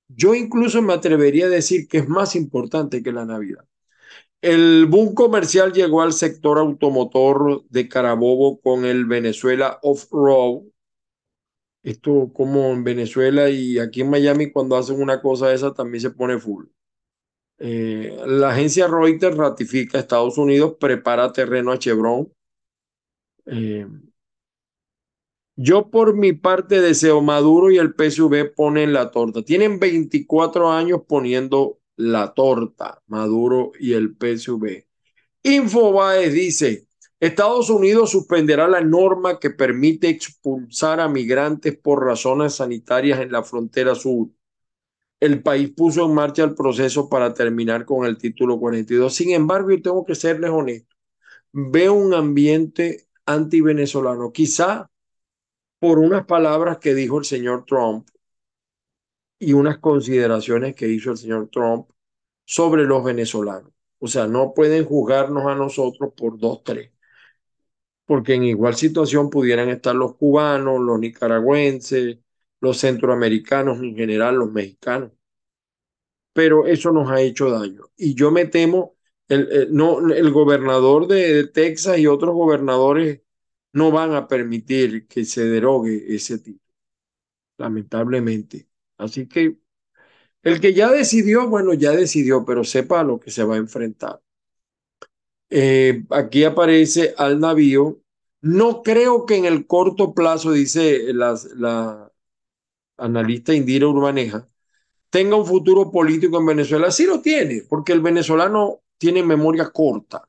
yo 0.08 0.34
incluso 0.34 0.82
me 0.82 0.94
atrevería 0.94 1.46
a 1.46 1.50
decir 1.50 1.88
que 1.88 1.98
es 1.98 2.08
más 2.08 2.37
importante 2.37 3.02
que 3.02 3.12
la 3.12 3.26
Navidad. 3.26 3.64
El 4.42 4.87
boom 4.87 5.14
comercial 5.14 5.72
llegó 5.72 6.02
al 6.02 6.12
sector 6.12 6.58
automotor 6.58 7.64
de 7.70 7.88
Carabobo 7.88 8.61
con 8.61 8.84
el 8.84 9.06
Venezuela 9.06 9.78
Off-Road, 9.82 10.62
esto 11.82 12.30
como 12.32 12.68
en 12.70 12.84
Venezuela 12.84 13.50
y 13.50 13.80
aquí 13.80 14.02
en 14.02 14.11
Miami 14.11 14.52
cuando 14.52 14.76
hacen 14.76 15.02
una 15.02 15.20
cosa 15.20 15.52
esa 15.52 15.74
también 15.74 16.02
se 16.02 16.11
pone 16.11 16.38
full. 16.38 16.66
Eh, 17.58 18.16
la 18.26 18.50
agencia 18.50 18.86
Reuters 18.86 19.36
ratifica 19.36 19.98
Estados 19.98 20.38
Unidos 20.38 20.76
prepara 20.78 21.32
terreno 21.32 21.72
a 21.72 21.78
Chevron. 21.78 22.32
Eh, 23.46 23.86
yo 25.56 25.90
por 25.90 26.14
mi 26.14 26.34
parte 26.34 26.80
deseo 26.80 27.20
Maduro 27.20 27.70
y 27.70 27.78
el 27.78 27.94
PSV 27.94 28.54
ponen 28.54 28.92
la 28.92 29.10
torta. 29.10 29.42
Tienen 29.42 29.80
24 29.80 30.70
años 30.70 31.00
poniendo 31.08 31.80
la 31.96 32.32
torta, 32.32 33.02
Maduro 33.08 33.72
y 33.80 33.94
el 33.94 34.16
PSV. 34.16 34.86
Infobae 35.42 36.30
dice, 36.30 36.86
Estados 37.18 37.70
Unidos 37.70 38.10
suspenderá 38.10 38.68
la 38.68 38.80
norma 38.80 39.40
que 39.40 39.50
permite 39.50 40.08
expulsar 40.08 41.00
a 41.00 41.08
migrantes 41.08 41.76
por 41.76 42.04
razones 42.04 42.54
sanitarias 42.54 43.18
en 43.20 43.32
la 43.32 43.42
frontera 43.42 43.96
sur. 43.96 44.28
El 45.20 45.42
país 45.42 45.70
puso 45.70 46.04
en 46.07 46.14
marcha 46.14 46.44
el 46.44 46.54
proceso 46.54 47.09
para 47.09 47.35
terminar 47.35 47.85
con 47.85 48.07
el 48.07 48.18
título 48.18 48.59
42. 48.59 49.14
Sin 49.14 49.31
embargo, 49.31 49.70
yo 49.70 49.83
tengo 49.83 50.04
que 50.04 50.14
serles 50.14 50.50
honesto, 50.50 50.94
veo 51.52 51.94
un 51.94 52.14
ambiente 52.14 53.09
anti-venezolano, 53.26 54.33
quizá 54.33 54.90
por 55.81 55.98
unas 55.98 56.26
palabras 56.26 56.78
que 56.78 56.94
dijo 56.94 57.18
el 57.18 57.24
señor 57.24 57.64
Trump 57.66 58.09
y 59.38 59.52
unas 59.52 59.78
consideraciones 59.78 60.74
que 60.74 60.88
hizo 60.88 61.11
el 61.12 61.18
señor 61.18 61.48
Trump 61.50 61.88
sobre 62.46 62.85
los 62.85 63.04
venezolanos. 63.04 63.72
O 64.00 64.07
sea, 64.09 64.26
no 64.28 64.54
pueden 64.54 64.85
juzgarnos 64.85 65.46
a 65.46 65.54
nosotros 65.54 66.12
por 66.16 66.38
dos, 66.38 66.62
tres 66.64 66.92
porque 68.07 68.35
en 68.35 68.44
igual 68.44 68.74
situación 68.74 69.31
pudieran 69.31 69.68
estar 69.68 69.94
los 69.94 70.16
cubanos, 70.16 70.81
los 70.81 70.98
nicaragüenses, 70.98 72.18
los 72.60 72.78
centroamericanos, 72.78 73.78
en 73.78 73.96
general 73.96 74.36
los 74.36 74.52
mexicanos. 74.52 75.12
Pero 76.32 76.66
eso 76.66 76.92
nos 76.92 77.10
ha 77.10 77.20
hecho 77.20 77.50
daño. 77.50 77.82
Y 77.96 78.14
yo 78.14 78.30
me 78.30 78.46
temo, 78.46 78.96
el, 79.28 79.68
no, 79.72 80.08
el 80.12 80.30
gobernador 80.32 81.08
de, 81.08 81.48
Texas 81.48 81.98
y 81.98 82.06
otros 82.06 82.34
gobernadores 82.34 83.22
no 83.72 83.90
van 83.90 84.14
a 84.14 84.28
permitir 84.28 85.06
que 85.08 85.24
se 85.24 85.44
derogue 85.44 86.14
ese 86.14 86.38
título, 86.38 86.74
lamentablemente. 87.58 88.68
Así 88.98 89.28
que 89.28 89.58
el 90.42 90.60
que 90.60 90.74
ya 90.74 90.90
decidió, 90.90 91.48
bueno, 91.48 91.74
ya 91.74 91.92
decidió, 91.92 92.44
pero 92.44 92.64
sepa 92.64 93.02
lo 93.04 93.20
que 93.20 93.30
se 93.30 93.44
va 93.44 93.56
a 93.56 93.58
enfrentar. 93.58 94.22
Eh, 95.50 96.04
aquí 96.10 96.44
aparece 96.44 97.14
al 97.16 97.40
navío. 97.40 98.00
No 98.40 98.82
creo 98.82 99.26
que 99.26 99.36
en 99.36 99.44
el 99.46 99.66
corto 99.66 100.14
plazo, 100.14 100.52
dice 100.52 101.12
la 101.12 102.07
analista 102.98 103.54
Indira 103.54 103.88
Urbaneja, 103.88 104.46
tenga 105.11 105.37
un 105.37 105.46
futuro 105.46 105.90
político 105.92 106.38
en 106.38 106.46
Venezuela. 106.46 106.90
Sí 106.90 107.06
lo 107.06 107.20
tiene, 107.22 107.64
porque 107.68 107.92
el 107.92 108.00
venezolano 108.02 108.80
tiene 108.98 109.22
memoria 109.22 109.70
corta. 109.70 110.28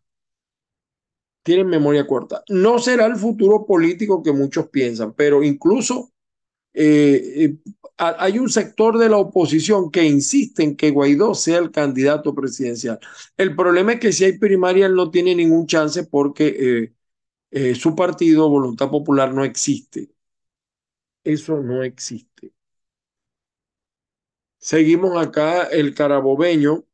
Tiene 1.43 1.63
memoria 1.63 2.05
corta. 2.05 2.43
No 2.49 2.79
será 2.79 3.05
el 3.08 3.15
futuro 3.15 3.65
político 3.65 4.21
que 4.21 4.32
muchos 4.34 4.67
piensan, 4.69 5.13
pero 5.13 5.41
incluso 5.43 6.12
eh, 6.73 7.45
eh, 7.45 7.73
hay 7.97 8.39
un 8.39 8.49
sector 8.49 8.97
de 8.99 9.10
la 9.10 9.17
oposición 9.17 9.91
que 9.91 10.03
insiste 10.05 10.63
en 10.63 10.75
que 10.77 10.91
Guaidó 10.91 11.36
sea 11.36 11.60
el 11.60 11.71
candidato 11.71 12.36
presidencial. 12.36 12.99
El 13.38 13.55
problema 13.55 13.93
es 13.93 14.01
que 14.01 14.13
si 14.13 14.25
hay 14.25 14.38
primaria 14.39 14.88
él 14.88 14.95
no 14.95 15.12
tiene 15.12 15.36
ningún 15.36 15.67
chance 15.67 16.05
porque 16.05 16.93
eh, 17.51 17.75
su 17.75 17.95
partido, 17.95 18.49
Voluntad 18.49 18.89
Popular, 18.89 19.34
no 19.34 19.43
existe. 19.45 20.12
Eso 21.23 21.62
no 21.62 21.82
existe. 21.84 22.51
Seguimos 24.60 25.17
acá 25.17 25.63
el 25.63 25.95
carabobeño. 25.95 26.86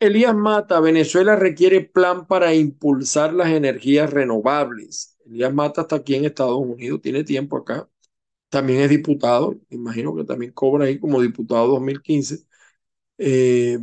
Elías 0.00 0.34
Mata, 0.34 0.80
Venezuela 0.80 1.36
requiere 1.36 1.80
plan 1.80 2.26
para 2.26 2.54
impulsar 2.54 3.32
las 3.32 3.48
energías 3.50 4.10
renovables. 4.12 5.16
Elías 5.26 5.54
Mata 5.54 5.82
está 5.82 5.96
aquí 5.96 6.14
en 6.16 6.24
Estados 6.26 6.58
Unidos, 6.58 7.00
tiene 7.02 7.24
tiempo 7.24 7.56
acá 7.56 7.88
también 8.50 8.80
es 8.82 8.90
diputado, 8.90 9.58
imagino 9.70 10.14
que 10.16 10.24
también 10.24 10.52
cobra 10.52 10.84
ahí 10.86 10.98
como 11.00 11.20
diputado 11.20 11.66
2015. 11.68 12.44
Eh, 13.18 13.78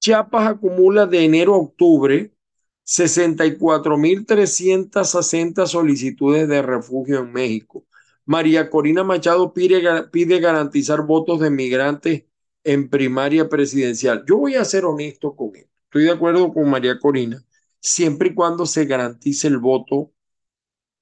Chiapas 0.00 0.48
acumula 0.48 1.06
de 1.06 1.24
enero 1.24 1.54
a 1.54 1.58
octubre 1.58 2.32
64.360 2.84 5.66
solicitudes 5.66 6.48
de 6.48 6.62
refugio 6.62 7.20
en 7.20 7.32
México. 7.32 7.84
María 8.24 8.70
Corina 8.70 9.04
Machado 9.04 9.52
pide, 9.52 9.80
garantizar 10.40 11.02
votos 11.06 11.40
de 11.40 11.50
migrantes 11.50 12.24
en 12.64 12.88
primaria 12.88 13.48
presidencial. 13.48 14.24
Yo 14.26 14.38
voy 14.38 14.54
a 14.54 14.64
ser 14.64 14.84
honesto 14.84 15.34
con 15.34 15.56
él. 15.56 15.68
Estoy 15.84 16.04
de 16.04 16.12
acuerdo 16.12 16.52
con 16.52 16.70
María 16.70 16.98
Corina, 16.98 17.44
siempre 17.80 18.30
y 18.30 18.34
cuando 18.34 18.66
se 18.66 18.84
garantice 18.84 19.48
el 19.48 19.58
voto 19.58 20.12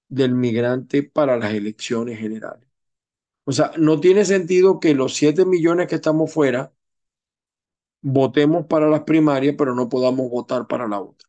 del 0.09 0.35
migrante 0.35 1.03
para 1.03 1.37
las 1.37 1.53
elecciones 1.53 2.19
generales. 2.19 2.67
O 3.45 3.53
sea, 3.53 3.73
no 3.79 4.01
tiene 4.01 4.25
sentido 4.25 4.81
que 4.81 4.95
los 4.95 5.15
7 5.15 5.45
millones 5.45 5.89
que 5.89 5.97
estamos 5.97 6.33
fuera 6.33 6.73
votemos 8.01 8.67
para 8.67 8.89
las 8.89 9.03
primarias, 9.03 9.55
pero 9.59 9.75
no 9.75 9.89
podamos 9.89 10.31
votar 10.31 10.67
para 10.67 10.87
la 10.89 11.01
otra. 11.01 11.29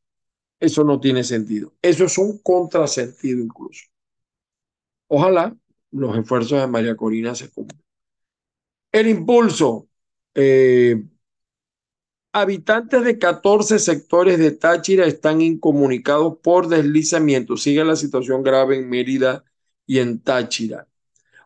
Eso 0.59 0.83
no 0.83 0.99
tiene 0.99 1.23
sentido. 1.23 1.73
Eso 1.81 2.05
es 2.05 2.17
un 2.17 2.37
contrasentido 2.39 3.39
incluso. 3.39 3.85
Ojalá 5.07 5.55
los 5.91 6.17
esfuerzos 6.17 6.59
de 6.61 6.67
María 6.67 6.95
Corina 6.95 7.35
se 7.35 7.49
cumplan. 7.49 7.81
El 8.91 9.07
impulso. 9.07 9.87
Eh, 10.35 11.03
habitantes 12.31 13.03
de 13.03 13.17
14 13.17 13.79
sectores 13.79 14.37
de 14.39 14.51
Táchira 14.51 15.05
están 15.05 15.41
incomunicados 15.41 16.37
por 16.41 16.67
deslizamiento. 16.67 17.57
Sigue 17.57 17.83
la 17.83 17.95
situación 17.95 18.43
grave 18.43 18.77
en 18.77 18.89
Mérida 18.89 19.43
y 19.85 19.99
en 19.99 20.19
Táchira. 20.21 20.87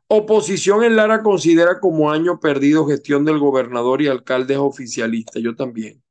Oposición 0.07 0.83
en 0.83 0.95
Lara 0.95 1.23
considera 1.23 1.79
como 1.79 2.11
año 2.11 2.39
perdido 2.39 2.85
gestión 2.85 3.25
del 3.25 3.39
gobernador 3.39 4.01
y 4.01 4.07
alcaldes 4.07 4.57
oficialistas. 4.57 5.41
Yo 5.41 5.55
también. 5.55 6.03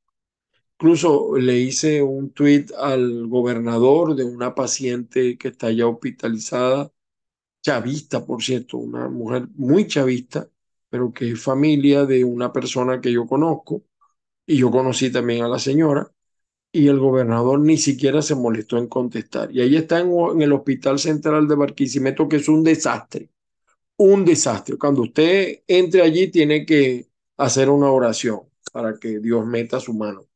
Incluso 0.78 1.36
le 1.36 1.58
hice 1.60 2.02
un 2.02 2.30
tuit 2.32 2.72
al 2.72 3.28
gobernador 3.28 4.16
de 4.16 4.24
una 4.24 4.54
paciente 4.54 5.38
que 5.38 5.48
está 5.48 5.70
ya 5.70 5.86
hospitalizada, 5.86 6.90
chavista, 7.62 8.24
por 8.26 8.42
cierto, 8.42 8.78
una 8.78 9.08
mujer 9.08 9.48
muy 9.54 9.86
chavista, 9.86 10.48
pero 10.90 11.12
que 11.12 11.32
es 11.32 11.42
familia 11.42 12.04
de 12.06 12.24
una 12.24 12.52
persona 12.52 13.00
que 13.00 13.12
yo 13.12 13.26
conozco, 13.26 13.84
y 14.46 14.58
yo 14.58 14.70
conocí 14.70 15.10
también 15.12 15.44
a 15.44 15.48
la 15.48 15.58
señora, 15.58 16.10
y 16.72 16.88
el 16.88 16.98
gobernador 16.98 17.60
ni 17.60 17.78
siquiera 17.78 18.22
se 18.22 18.34
molestó 18.34 18.78
en 18.78 18.88
contestar. 18.88 19.52
Y 19.52 19.60
ahí 19.62 19.76
está 19.76 20.00
en, 20.00 20.42
el 20.42 20.52
Hospital 20.52 20.98
Central 20.98 21.48
de 21.48 21.56
Barquisimeto, 21.56 22.28
que 22.28 22.36
es 22.36 22.48
un 22.48 22.64
desastre 22.64 23.30
un 23.96 24.24
desastre. 24.24 24.76
Cuando 24.78 25.02
usted 25.02 25.62
entre 25.66 26.02
allí 26.02 26.30
tiene 26.30 26.66
que 26.66 27.08
hacer 27.36 27.70
una 27.70 27.90
oración 27.90 28.42
para 28.72 28.98
que 28.98 29.20
Dios 29.20 29.46
meta 29.46 29.80
su 29.80 29.94
mano, 29.94 30.26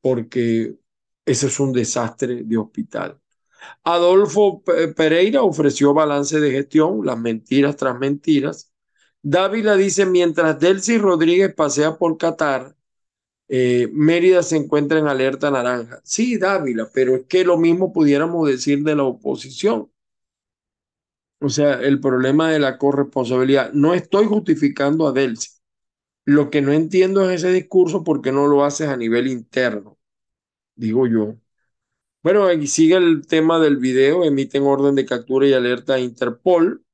porque 0.00 0.76
ese 1.26 1.46
es 1.48 1.60
un 1.60 1.72
desastre 1.72 2.44
de 2.44 2.56
hospital. 2.58 3.20
Adolfo 3.84 4.62
Pereira 4.96 5.42
ofreció 5.42 5.94
balance 5.94 6.40
de 6.40 6.50
gestión, 6.52 7.04
las 7.04 7.18
mentiras 7.18 7.76
tras 7.76 7.98
mentiras. 7.98 8.72
Dávila 9.22 9.76
dice, 9.76 10.06
mientras 10.06 10.58
Delcy 10.60 10.98
Rodríguez 10.98 11.54
pasea 11.54 11.96
por 11.98 12.18
Qatar, 12.18 12.76
eh, 13.48 13.88
Mérida 13.92 14.42
se 14.42 14.56
encuentra 14.56 14.98
en 14.98 15.08
alerta 15.08 15.50
naranja. 15.50 16.00
Sí, 16.04 16.38
Dávila, 16.38 16.88
pero 16.94 17.16
es 17.16 17.26
que 17.26 17.44
lo 17.44 17.58
mismo 17.58 17.92
pudiéramos 17.92 18.48
decir 18.48 18.82
de 18.84 18.96
la 18.96 19.04
oposición. 19.04 19.90
O 21.40 21.48
sea, 21.48 21.74
el 21.74 22.00
problema 22.00 22.50
de 22.50 22.58
la 22.60 22.78
corresponsabilidad. 22.78 23.72
No 23.72 23.94
estoy 23.94 24.26
justificando 24.26 25.06
a 25.08 25.12
Delcy. 25.12 25.50
Lo 26.24 26.50
que 26.50 26.62
no 26.62 26.72
entiendo 26.72 27.28
es 27.30 27.44
ese 27.44 27.52
discurso 27.52 28.04
porque 28.04 28.32
no 28.32 28.46
lo 28.48 28.64
haces 28.64 28.88
a 28.88 28.96
nivel 28.96 29.28
interno, 29.28 29.98
digo 30.76 31.06
yo. 31.08 31.36
Bueno, 32.22 32.44
aquí 32.46 32.68
sigue 32.68 32.94
el 32.96 33.26
tema 33.26 33.58
del 33.58 33.78
video, 33.78 34.24
emiten 34.24 34.62
orden 34.62 34.94
de 34.94 35.04
captura 35.04 35.46
y 35.46 35.52
alerta 35.54 35.94
a 35.94 35.98
Interpol. 35.98 36.84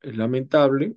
Es 0.00 0.16
lamentable. 0.16 0.96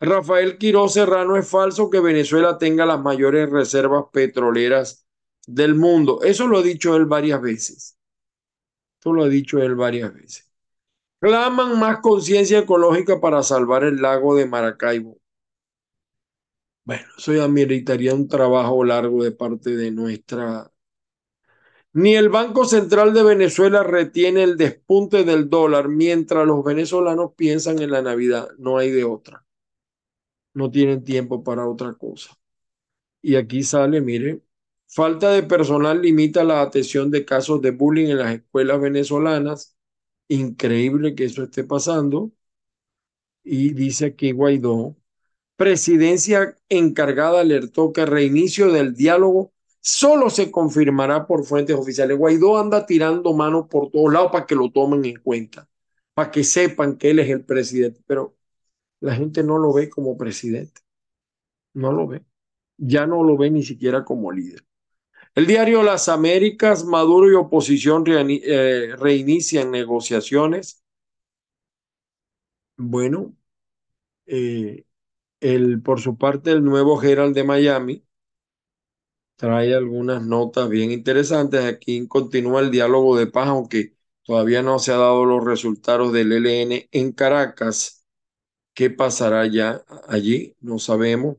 Rafael 0.00 0.58
Quiroz 0.58 0.94
Serrano 0.94 1.36
es 1.36 1.48
falso 1.48 1.88
que 1.88 2.00
Venezuela 2.00 2.58
tenga 2.58 2.84
las 2.84 3.00
mayores 3.00 3.48
reservas 3.48 4.06
petroleras 4.12 5.06
del 5.46 5.74
mundo. 5.76 6.22
Eso 6.22 6.46
lo 6.46 6.58
ha 6.58 6.62
dicho 6.62 6.96
él 6.96 7.06
varias 7.06 7.40
veces. 7.40 7.96
Eso 9.00 9.12
lo 9.12 9.24
ha 9.24 9.28
dicho 9.28 9.62
él 9.62 9.74
varias 9.74 10.12
veces. 10.12 10.50
Claman 11.20 11.78
más 11.78 12.00
conciencia 12.00 12.58
ecológica 12.58 13.20
para 13.20 13.42
salvar 13.44 13.84
el 13.84 14.02
lago 14.02 14.34
de 14.34 14.46
Maracaibo. 14.46 15.18
Bueno, 16.84 17.04
eso 17.16 17.32
ya 17.32 17.46
meritaría 17.48 18.14
un 18.14 18.26
trabajo 18.28 18.84
largo 18.84 19.22
de 19.22 19.32
parte 19.32 19.76
de 19.76 19.90
nuestra... 19.92 20.71
Ni 21.94 22.14
el 22.16 22.28
Banco 22.30 22.64
Central 22.64 23.12
de 23.12 23.22
Venezuela 23.22 23.82
retiene 23.82 24.42
el 24.44 24.56
despunte 24.56 25.24
del 25.24 25.50
dólar 25.50 25.88
mientras 25.88 26.46
los 26.46 26.64
venezolanos 26.64 27.32
piensan 27.36 27.80
en 27.80 27.90
la 27.90 28.02
Navidad. 28.02 28.48
No 28.58 28.78
hay 28.78 28.90
de 28.90 29.04
otra. 29.04 29.44
No 30.54 30.70
tienen 30.70 31.04
tiempo 31.04 31.42
para 31.44 31.68
otra 31.68 31.94
cosa. 31.94 32.36
Y 33.22 33.36
aquí 33.36 33.62
sale, 33.62 34.00
mire, 34.00 34.42
falta 34.88 35.30
de 35.32 35.42
personal 35.42 36.02
limita 36.02 36.44
la 36.44 36.62
atención 36.62 37.10
de 37.10 37.24
casos 37.24 37.60
de 37.62 37.70
bullying 37.72 38.08
en 38.08 38.18
las 38.18 38.34
escuelas 38.34 38.80
venezolanas 38.80 39.76
Increíble 40.32 41.14
que 41.14 41.24
eso 41.24 41.42
esté 41.42 41.62
pasando. 41.64 42.32
Y 43.44 43.74
dice 43.74 44.06
aquí 44.06 44.32
Guaidó, 44.32 44.96
presidencia 45.56 46.56
encargada 46.68 47.40
alertó 47.40 47.92
que 47.92 48.06
reinicio 48.06 48.72
del 48.72 48.94
diálogo 48.94 49.51
solo 49.82 50.30
se 50.30 50.50
confirmará 50.50 51.26
por 51.26 51.44
fuentes 51.44 51.76
oficiales. 51.76 52.16
Guaidó 52.16 52.58
anda 52.58 52.86
tirando 52.86 53.34
manos 53.34 53.66
por 53.68 53.90
todos 53.90 54.12
lados 54.12 54.30
para 54.32 54.46
que 54.46 54.54
lo 54.54 54.70
tomen 54.70 55.04
en 55.04 55.16
cuenta, 55.16 55.68
para 56.14 56.30
que 56.30 56.44
sepan 56.44 56.96
que 56.96 57.10
él 57.10 57.18
es 57.18 57.28
el 57.28 57.44
presidente, 57.44 58.00
pero 58.06 58.36
la 59.00 59.14
gente 59.16 59.42
no 59.42 59.58
lo 59.58 59.72
ve 59.72 59.90
como 59.90 60.16
presidente, 60.16 60.80
no 61.74 61.92
lo 61.92 62.06
ve, 62.06 62.24
ya 62.78 63.06
no 63.06 63.24
lo 63.24 63.36
ve 63.36 63.50
ni 63.50 63.62
siquiera 63.64 64.04
como 64.04 64.30
líder. 64.32 64.64
El 65.34 65.46
diario 65.46 65.82
Las 65.82 66.08
Américas, 66.08 66.84
Maduro 66.84 67.30
y 67.30 67.34
oposición 67.34 68.04
eh, 68.06 68.94
reinician 68.98 69.70
negociaciones. 69.70 70.84
Bueno, 72.76 73.34
eh, 74.26 74.84
el, 75.40 75.82
por 75.82 76.00
su 76.00 76.16
parte, 76.18 76.52
el 76.52 76.64
nuevo 76.64 77.02
Herald 77.02 77.34
de 77.34 77.44
Miami 77.44 78.04
trae 79.36 79.74
algunas 79.74 80.22
notas 80.24 80.68
bien 80.68 80.90
interesantes. 80.92 81.64
Aquí 81.64 82.06
continúa 82.08 82.60
el 82.60 82.70
diálogo 82.70 83.16
de 83.16 83.26
paz, 83.26 83.48
aunque 83.48 83.96
todavía 84.24 84.62
no 84.62 84.78
se 84.78 84.92
han 84.92 84.98
dado 84.98 85.24
los 85.24 85.44
resultados 85.44 86.12
del 86.12 86.32
ELN 86.32 86.88
en 86.92 87.12
Caracas. 87.12 88.04
¿Qué 88.74 88.90
pasará 88.90 89.46
ya 89.48 89.84
allí? 90.08 90.56
No 90.60 90.78
sabemos. 90.78 91.38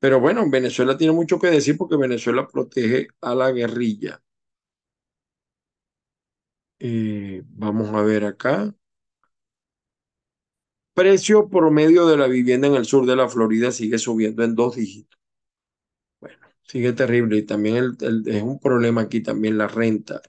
Pero 0.00 0.20
bueno, 0.20 0.48
Venezuela 0.50 0.98
tiene 0.98 1.14
mucho 1.14 1.38
que 1.40 1.48
decir 1.48 1.76
porque 1.78 1.96
Venezuela 1.96 2.48
protege 2.48 3.08
a 3.22 3.34
la 3.34 3.52
guerrilla. 3.52 4.22
Eh, 6.78 7.42
vamos 7.46 7.90
a 7.94 8.02
ver 8.02 8.24
acá. 8.24 8.74
Precio 10.94 11.48
promedio 11.48 12.06
de 12.06 12.16
la 12.16 12.28
vivienda 12.28 12.68
en 12.68 12.76
el 12.76 12.84
sur 12.86 13.04
de 13.04 13.16
la 13.16 13.28
Florida 13.28 13.72
sigue 13.72 13.98
subiendo 13.98 14.44
en 14.44 14.54
dos 14.54 14.76
dígitos. 14.76 15.19
Bueno, 16.70 16.88
sigue 16.88 16.92
terrible 16.92 17.38
y 17.38 17.42
también 17.42 17.96
es 18.26 18.42
un 18.42 18.58
problema 18.60 19.02
aquí 19.02 19.22
también 19.22 19.58
la 19.58 19.68
renta. 19.68 20.22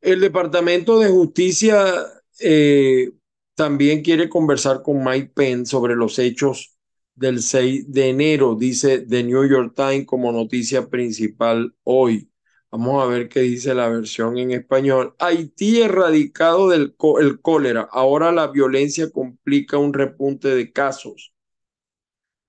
El 0.00 0.20
Departamento 0.20 0.98
de 1.00 1.08
Justicia 1.08 1.94
eh, 2.40 3.10
también 3.54 4.02
quiere 4.02 4.28
conversar 4.28 4.82
con 4.82 5.04
Mike 5.04 5.32
Pence 5.34 5.70
sobre 5.70 5.96
los 5.96 6.18
hechos 6.18 6.76
del 7.14 7.42
6 7.42 7.90
de 7.92 8.10
enero, 8.10 8.54
dice 8.54 9.00
The 9.00 9.24
New 9.24 9.48
York 9.48 9.74
Times 9.74 10.06
como 10.06 10.32
noticia 10.32 10.88
principal 10.88 11.74
hoy. 11.82 12.30
Vamos 12.70 13.02
a 13.02 13.06
ver 13.06 13.28
qué 13.28 13.40
dice 13.40 13.74
la 13.74 13.88
versión 13.88 14.38
en 14.38 14.52
español. 14.52 15.14
Haití 15.18 15.80
erradicado 15.80 16.68
del 16.68 16.94
el 17.20 17.40
cólera. 17.40 17.88
Ahora 17.90 18.30
la 18.30 18.48
violencia 18.48 19.10
complica 19.10 19.78
un 19.78 19.94
repunte 19.94 20.48
de 20.48 20.72
casos. 20.72 21.32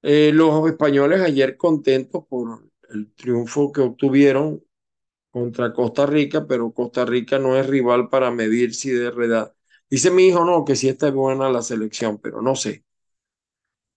Eh, 0.02 0.32
los 0.34 0.68
españoles 0.70 1.22
ayer 1.22 1.58
contentos 1.58 2.24
por 2.28 2.70
el 2.90 3.14
triunfo 3.14 3.72
que 3.72 3.82
obtuvieron 3.82 4.64
contra 5.32 5.74
Costa 5.74 6.06
Rica, 6.06 6.48
pero 6.48 6.72
Costa 6.74 7.06
Rica 7.06 7.40
no 7.40 7.58
es 7.58 7.68
rival 7.68 8.10
para 8.10 8.32
medir 8.32 8.74
si 8.76 8.92
de 8.92 9.12
verdad. 9.12 9.54
Dice 9.90 10.12
mi 10.12 10.28
hijo, 10.28 10.46
no, 10.46 10.66
que 10.66 10.76
sí 10.76 10.90
está 10.90 11.12
buena 11.12 11.50
la 11.50 11.62
selección, 11.62 12.20
pero 12.20 12.42
no 12.42 12.56
sé. 12.56 12.86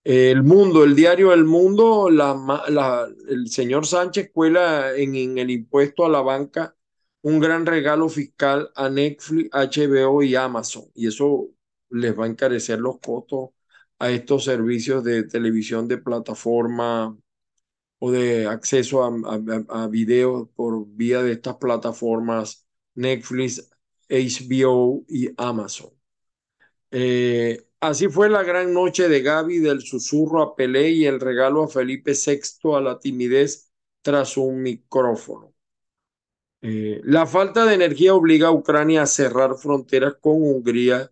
El 0.05 0.43
Mundo, 0.43 0.83
el 0.83 0.97
diario 0.97 1.33
El 1.33 1.45
Mundo, 1.45 2.09
el 2.09 3.49
señor 3.49 3.87
Sánchez 3.87 4.31
cuela 4.33 4.95
en, 4.97 5.39
el 5.39 5.51
impuesto 5.51 6.05
a 6.05 6.09
la 6.09 6.21
banca 6.23 6.77
un 7.23 7.39
gran 7.39 7.67
regalo 7.67 8.09
fiscal 8.09 8.71
a 8.75 8.89
Netflix, 8.89 9.51
HBO 9.53 10.23
y 10.25 10.35
Amazon. 10.35 10.85
Y 10.95 11.07
eso 11.07 11.49
les 11.91 12.19
va 12.19 12.25
a 12.25 12.29
encarecer 12.29 12.81
los 12.81 12.99
costos 12.99 13.51
a 14.03 14.11
estos 14.11 14.45
servicios 14.45 15.05
de 15.05 15.23
televisión 15.23 15.87
de 15.87 15.99
plataforma 15.99 17.17
o 18.01 18.11
de 18.11 18.47
acceso 18.47 19.05
a, 19.05 19.89
videos 19.89 20.49
por 20.57 20.87
vía 20.89 21.23
de 21.23 21.33
estas 21.33 21.57
plataformas 21.57 22.67
Netflix, 22.95 23.71
HBO 24.09 25.05
y 25.09 25.31
Amazon. 25.37 25.91
Eh, 26.91 27.65
Así 27.83 28.07
fue 28.09 28.31
la 28.31 28.45
gran 28.45 28.73
noche 28.73 29.09
de 29.09 29.23
Gaby 29.23 29.59
del 29.59 29.83
susurro 29.83 30.41
a 30.41 30.55
Pelé 30.55 30.91
y 30.91 31.07
el 31.07 31.19
regalo 31.19 31.65
a 31.65 31.69
Felipe 31.69 32.13
VI 32.13 32.77
a 32.77 32.81
la 32.81 33.01
timidez 33.01 33.73
tras 34.03 34.37
un 34.37 34.63
micrófono. 34.63 35.53
Eh, 36.61 37.01
la 37.05 37.27
falta 37.27 37.65
de 37.65 37.75
energía 37.75 38.15
obliga 38.15 38.49
a 38.49 38.53
Ucrania 38.53 39.03
a 39.03 39.07
cerrar 39.07 39.57
fronteras 39.57 40.15
con 40.21 40.35
Hungría 40.35 41.11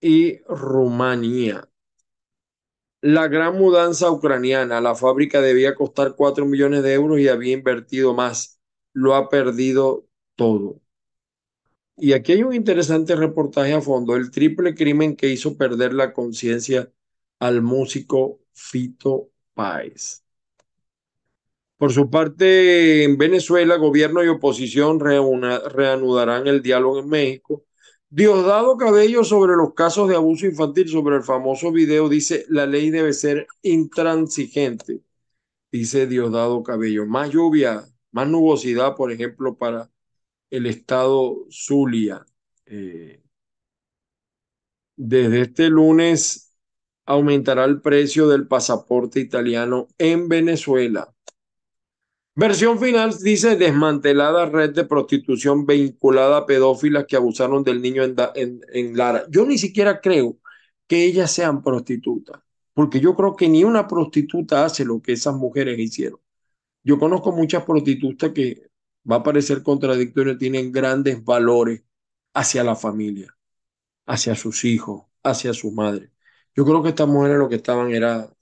y 0.00 0.38
Rumanía. 0.44 1.69
La 3.02 3.28
gran 3.28 3.58
mudanza 3.58 4.10
ucraniana, 4.10 4.80
la 4.80 4.94
fábrica 4.94 5.42
debía 5.42 5.74
costar 5.74 6.14
4 6.16 6.46
millones 6.46 6.82
de 6.82 6.94
euros 6.94 7.20
y 7.20 7.28
había 7.28 7.52
invertido 7.52 8.14
más. 8.14 8.58
Lo 8.94 9.14
ha 9.14 9.28
perdido 9.28 10.06
todo. 10.34 10.80
Y 11.96 12.14
aquí 12.14 12.32
hay 12.32 12.42
un 12.42 12.54
interesante 12.54 13.14
reportaje 13.14 13.74
a 13.74 13.80
fondo, 13.80 14.16
el 14.16 14.30
triple 14.30 14.74
crimen 14.74 15.16
que 15.16 15.28
hizo 15.28 15.56
perder 15.56 15.92
la 15.92 16.12
conciencia 16.12 16.90
al 17.38 17.62
músico 17.62 18.40
Fito 18.54 19.30
Páez. 19.54 20.24
Por 21.76 21.92
su 21.92 22.10
parte, 22.10 23.04
en 23.04 23.16
Venezuela, 23.18 23.76
gobierno 23.76 24.22
y 24.22 24.28
oposición 24.28 25.00
reanudarán 25.00 26.46
el 26.46 26.62
diálogo 26.62 27.00
en 27.00 27.08
México. 27.08 27.64
Diosdado 28.10 28.76
Cabello 28.76 29.22
sobre 29.22 29.54
los 29.56 29.72
casos 29.74 30.08
de 30.08 30.16
abuso 30.16 30.46
infantil, 30.46 30.88
sobre 30.88 31.16
el 31.16 31.22
famoso 31.22 31.70
video, 31.70 32.08
dice, 32.08 32.44
la 32.48 32.66
ley 32.66 32.90
debe 32.90 33.12
ser 33.12 33.46
intransigente, 33.62 35.02
dice 35.72 36.06
Diosdado 36.08 36.62
Cabello. 36.64 37.06
Más 37.06 37.30
lluvia, 37.30 37.84
más 38.12 38.28
nubosidad, 38.28 38.96
por 38.96 39.12
ejemplo, 39.12 39.56
para 39.56 39.90
el 40.50 40.66
estado 40.66 41.46
Zulia. 41.50 42.26
Eh, 42.66 43.22
desde 44.96 45.42
este 45.42 45.70
lunes 45.70 46.54
aumentará 47.06 47.64
el 47.64 47.80
precio 47.80 48.28
del 48.28 48.46
pasaporte 48.48 49.20
italiano 49.20 49.88
en 49.98 50.28
Venezuela. 50.28 51.14
Versión 52.40 52.78
final 52.78 53.14
dice 53.22 53.54
desmantelada 53.56 54.46
red 54.46 54.70
de 54.70 54.86
prostitución 54.86 55.66
vinculada 55.66 56.38
a 56.38 56.46
pedófilas 56.46 57.04
que 57.04 57.16
abusaron 57.16 57.62
del 57.64 57.82
niño 57.82 58.02
en, 58.02 58.96
Lara. 58.96 59.24
Yo 59.28 59.44
ni 59.44 59.58
siquiera 59.58 60.00
creo 60.00 60.38
que 60.86 61.04
ellas 61.04 61.30
sean 61.30 61.62
prostitutas, 61.62 62.40
porque 62.72 62.98
yo 62.98 63.14
creo 63.14 63.36
que 63.36 63.46
ni 63.46 63.62
una 63.62 63.86
prostituta 63.86 64.64
hace 64.64 64.86
lo 64.86 65.02
que 65.02 65.12
esas 65.12 65.34
mujeres 65.34 65.78
hicieron. 65.78 66.18
Yo 66.82 66.98
conozco 66.98 67.30
muchas 67.30 67.64
prostitutas 67.64 68.32
que 68.32 68.70
va 69.10 69.16
a 69.16 69.22
parecer 69.22 69.62
contradictorio, 69.62 70.38
tienen 70.38 70.72
grandes 70.72 71.22
valores 71.22 71.82
hacia 72.32 72.64
la 72.64 72.74
familia, 72.74 73.36
hacia 74.06 74.34
sus 74.34 74.64
hijos, 74.64 75.04
hacia 75.22 75.52
su 75.52 75.72
madre. 75.72 76.10
Yo 76.56 76.64
creo 76.64 76.82
que 76.82 76.90
estas 76.90 77.08
mujeres 77.08 77.38
lo 77.38 77.50
que 77.50 77.56
estaban 77.56 77.92
era 77.92 78.32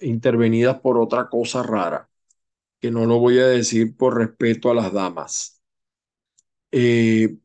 intervenidas 0.00 0.80
por 0.80 0.98
otra 0.98 1.28
cosa 1.28 1.62
rara 1.62 2.08
que 2.84 2.90
no 2.90 3.06
lo 3.06 3.18
voy 3.18 3.38
a 3.38 3.46
decir 3.46 3.96
por 3.96 4.18
respeto 4.18 4.70
a 4.70 4.74
las 4.74 4.92
damas. 4.92 5.62
Eh, 6.70 7.38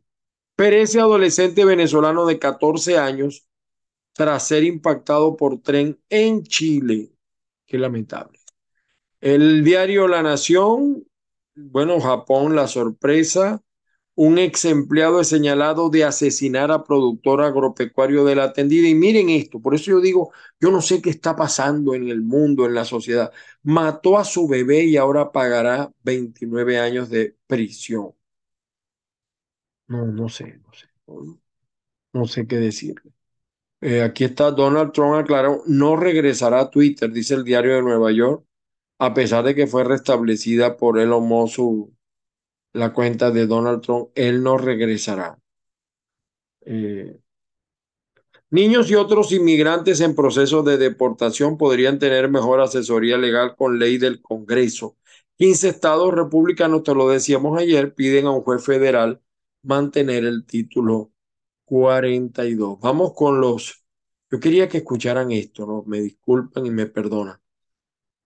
perece 0.54 1.00
adolescente 1.00 1.64
venezolano 1.64 2.26
de 2.26 2.38
14 2.38 2.98
años 2.98 3.48
tras 4.12 4.46
ser 4.46 4.66
impactado 4.66 5.38
por 5.38 5.62
tren 5.62 5.98
en 6.10 6.44
Chile. 6.44 7.14
Qué 7.66 7.78
lamentable. 7.78 8.38
El 9.22 9.64
diario 9.64 10.10
La 10.10 10.22
Nación, 10.22 11.08
bueno, 11.56 12.02
Japón, 12.02 12.54
la 12.54 12.68
sorpresa 12.68 13.62
un 14.22 14.38
ex 14.38 14.65
empleado 14.65 15.22
es 15.22 15.30
señalado 15.30 15.89
de 15.89 16.03
asesinar 16.03 16.72
a 16.72 16.84
productor 16.84 17.41
agropecuario 17.41 18.26
de 18.26 18.36
la 18.36 18.43
atendida. 18.45 18.89
Y 18.89 18.93
miren 18.93 19.30
esto, 19.30 19.61
por 19.61 19.74
eso 19.74 19.91
yo 19.91 20.01
digo, 20.01 20.34
yo 20.59 20.72
no 20.72 20.82
sé 20.82 21.01
qué 21.01 21.09
está 21.09 21.38
pasando 21.38 21.95
en 21.95 22.09
el 22.09 22.22
mundo, 22.22 22.65
en 22.65 22.74
la 22.76 22.84
sociedad. 22.84 23.32
Mató 23.63 24.17
a 24.17 24.26
su 24.26 24.45
bebé 24.45 24.84
y 24.84 24.97
ahora 24.97 25.32
pagará 25.32 25.89
29 26.03 26.80
años 26.80 27.09
de 27.09 27.38
prisión. 27.47 28.11
No, 29.88 30.05
no 30.05 30.28
sé, 30.28 30.59
no 30.65 30.74
sé. 30.74 30.88
No, 32.11 32.26
sé 32.26 32.45
qué 32.45 32.57
decirle. 32.57 33.13
Eh, 33.80 34.01
aquí 34.01 34.26
está 34.26 34.51
Donald 34.51 34.91
Trump 34.91 35.15
aclaró, 35.15 35.63
no 35.65 35.95
regresará 35.95 36.59
a 36.59 36.70
Twitter, 36.70 37.09
dice 37.09 37.36
el 37.36 37.45
diario 37.45 37.76
de 37.76 37.84
Nueva 37.84 38.11
York, 38.11 38.43
a 38.99 39.13
pesar 39.13 39.45
de 39.45 39.55
que 39.55 39.65
fue 39.67 39.86
restablecida 39.86 40.76
por 40.76 40.99
Elon 40.99 41.26
Musk 41.26 41.59
la 42.74 42.93
cuenta 42.93 43.32
de 43.32 43.47
Donald 43.47 43.82
Trump, 43.82 44.09
él 44.15 44.43
no 44.43 44.57
regresará. 44.57 45.39
Eh, 46.61 47.20
niños 48.49 48.89
y 48.89 48.95
otros 48.95 49.32
inmigrantes 49.32 50.01
en 50.01 50.15
proceso 50.15 50.63
de 50.63 50.78
deportación 50.78 51.57
podrían 51.57 51.99
tener 51.99 52.30
mejor 52.30 52.61
asesoría 52.61 53.17
legal 53.17 53.55
con 53.55 53.80
ley 53.80 53.97
del 53.97 54.22
Congreso. 54.22 54.97
15 55.38 55.70
estados 55.70 56.13
republicanos, 56.13 56.84
te 56.84 56.93
lo 56.93 57.09
decíamos 57.09 57.59
ayer, 57.59 57.93
piden 57.93 58.26
a 58.28 58.32
un 58.32 58.41
juez 58.41 58.63
federal 58.63 59.22
mantener 59.63 60.26
el 60.26 60.45
título 60.45 61.11
42. 61.65 62.80
Vamos 62.82 63.13
con 63.13 63.39
los... 63.39 63.84
Yo 64.32 64.39
quería 64.39 64.67
que 64.70 64.80
escucharan 64.80 65.32
esto, 65.32 65.65
¿no? 65.65 65.84
Me 65.88 66.01
disculpan 66.01 66.65
y 66.65 66.72
me 66.72 66.86
perdonan. 66.88 67.39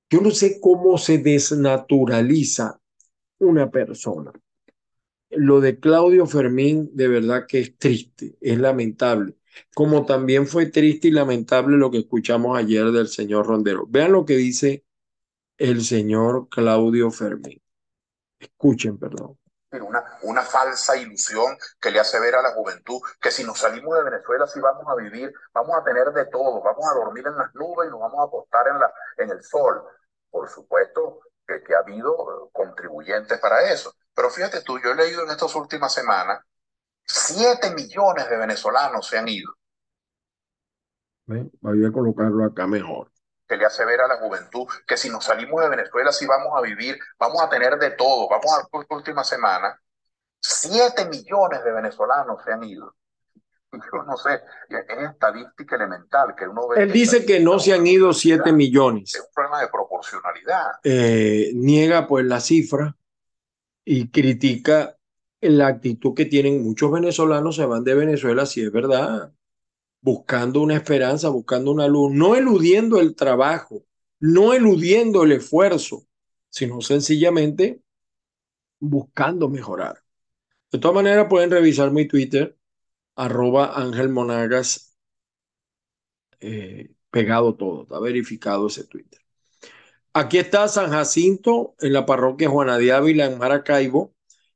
Yo 0.09 0.21
no 0.21 0.31
sé 0.31 0.59
cómo 0.61 0.97
se 0.97 1.17
desnaturaliza 1.17 2.81
una 3.45 3.69
persona. 3.69 4.31
Lo 5.29 5.59
de 5.61 5.79
Claudio 5.79 6.25
Fermín 6.25 6.89
de 6.93 7.07
verdad 7.07 7.45
que 7.47 7.59
es 7.59 7.77
triste, 7.77 8.37
es 8.39 8.57
lamentable, 8.59 9.35
como 9.73 10.05
también 10.05 10.47
fue 10.47 10.67
triste 10.67 11.07
y 11.07 11.11
lamentable 11.11 11.77
lo 11.77 11.89
que 11.91 11.99
escuchamos 11.99 12.57
ayer 12.57 12.91
del 12.91 13.07
señor 13.07 13.47
Rondero. 13.47 13.85
Vean 13.87 14.11
lo 14.11 14.25
que 14.25 14.35
dice 14.35 14.85
el 15.57 15.83
señor 15.83 16.49
Claudio 16.49 17.09
Fermín. 17.11 17.61
Escuchen, 18.39 18.97
perdón. 18.97 19.37
Una, 20.21 20.43
falsa 20.43 20.95
ilusión 20.95 21.57
que 21.81 21.89
le 21.89 21.99
hace 21.99 22.19
ver 22.19 22.35
a 22.35 22.43
la 22.43 22.51
juventud 22.51 22.99
que 23.19 23.31
si 23.31 23.43
nos 23.43 23.57
salimos 23.57 23.97
de 23.97 24.03
Venezuela, 24.03 24.45
si 24.45 24.59
vamos 24.59 24.85
a 24.87 24.95
vivir, 24.95 25.33
vamos 25.51 25.75
a 25.75 25.83
tener 25.83 26.11
de 26.11 26.25
todo, 26.25 26.61
vamos 26.61 26.85
a 26.85 26.93
dormir 26.93 27.25
en 27.25 27.35
las 27.35 27.53
nubes 27.55 27.87
y 27.87 27.91
nos 27.91 27.99
vamos 27.99 28.19
a 28.19 28.27
acostar 28.27 28.67
en, 28.67 28.79
la, 28.79 28.93
en 29.17 29.31
el 29.31 29.43
sol. 29.43 29.83
Por 30.29 30.47
supuesto, 30.47 31.21
que, 31.47 31.75
ha 31.75 31.79
habido 31.79 32.49
contribuyentes 32.51 33.39
para 33.39 33.71
eso. 33.71 33.93
Pero 34.13 34.29
fíjate 34.29 34.61
tú, 34.61 34.79
yo 34.79 34.91
he 34.91 34.95
leído 34.95 35.23
en 35.23 35.31
estas 35.31 35.53
últimas 35.55 35.93
semanas, 35.93 36.41
7 37.05 37.73
millones 37.73 38.29
de 38.29 38.37
venezolanos 38.37 39.07
se 39.07 39.17
han 39.17 39.27
ido. 39.27 39.53
Voy 41.25 41.85
a 41.85 41.91
colocarlo 41.91 42.45
acá 42.45 42.67
mejor. 42.67 43.11
Que 43.47 43.57
le 43.57 43.65
hace 43.65 43.85
ver 43.85 44.01
a 44.01 44.07
la 44.07 44.17
juventud 44.17 44.67
que 44.87 44.97
si 44.97 45.09
nos 45.09 45.25
salimos 45.25 45.61
de 45.61 45.69
Venezuela, 45.69 46.11
si 46.11 46.25
vamos 46.25 46.51
a 46.55 46.61
vivir, 46.61 46.97
vamos 47.19 47.41
a 47.41 47.49
tener 47.49 47.77
de 47.77 47.91
todo. 47.91 48.27
Vamos 48.29 48.51
a 48.53 48.77
la 48.77 48.95
última 48.95 49.23
semana, 49.23 49.79
7 50.39 51.05
millones 51.05 51.63
de 51.63 51.71
venezolanos 51.71 52.43
se 52.43 52.51
han 52.51 52.63
ido. 52.63 52.95
Yo 53.73 54.03
no 54.03 54.15
sé, 54.17 54.41
es 54.69 55.09
estadística 55.09 55.75
elemental 55.75 56.35
que 56.37 56.47
uno 56.47 56.67
ve. 56.67 56.83
Él 56.83 56.91
dice 56.91 57.25
que 57.25 57.39
no 57.39 57.59
se 57.59 57.73
han 57.73 57.85
ido 57.87 58.13
7 58.13 58.53
millones. 58.53 59.15
Es 59.15 59.21
un 59.21 59.33
problema 59.33 59.61
de 59.61 59.67
proporcionalidad. 59.67 60.71
Eh, 60.83 61.51
niega 61.55 62.07
pues 62.07 62.25
la 62.25 62.39
cifra 62.39 62.95
y 63.83 64.09
critica 64.09 64.97
la 65.41 65.67
actitud 65.67 66.13
que 66.13 66.25
tienen 66.25 66.63
muchos 66.63 66.91
venezolanos, 66.91 67.55
se 67.55 67.65
van 67.65 67.83
de 67.83 67.95
Venezuela, 67.95 68.45
si 68.45 68.61
es 68.61 68.71
verdad, 68.71 69.33
buscando 70.01 70.61
una 70.61 70.75
esperanza, 70.75 71.29
buscando 71.29 71.71
una 71.71 71.87
luz, 71.87 72.11
no 72.13 72.35
eludiendo 72.35 72.99
el 72.99 73.15
trabajo, 73.15 73.83
no 74.19 74.53
eludiendo 74.53 75.23
el 75.23 75.33
esfuerzo, 75.33 76.05
sino 76.49 76.81
sencillamente 76.81 77.81
buscando 78.79 79.49
mejorar. 79.49 80.03
De 80.71 80.79
todas 80.79 80.95
maneras, 80.95 81.27
pueden 81.29 81.51
revisar 81.51 81.91
mi 81.91 82.07
Twitter, 82.07 82.57
arroba 83.15 83.79
Ángel 83.79 84.09
Monagas, 84.09 84.95
eh, 86.39 86.91
pegado 87.09 87.55
todo, 87.55 87.83
está 87.83 87.99
verificado 87.99 88.67
ese 88.67 88.85
Twitter. 88.85 89.19
Aquí 90.13 90.37
está 90.37 90.67
San 90.67 90.91
Jacinto, 90.91 91.75
en 91.79 91.93
la 91.93 92.05
parroquia 92.05 92.49
Juana 92.49 92.77
de 92.77 92.91
Ávila, 92.91 93.25
en 93.25 93.37
Maracaibo. 93.39 94.13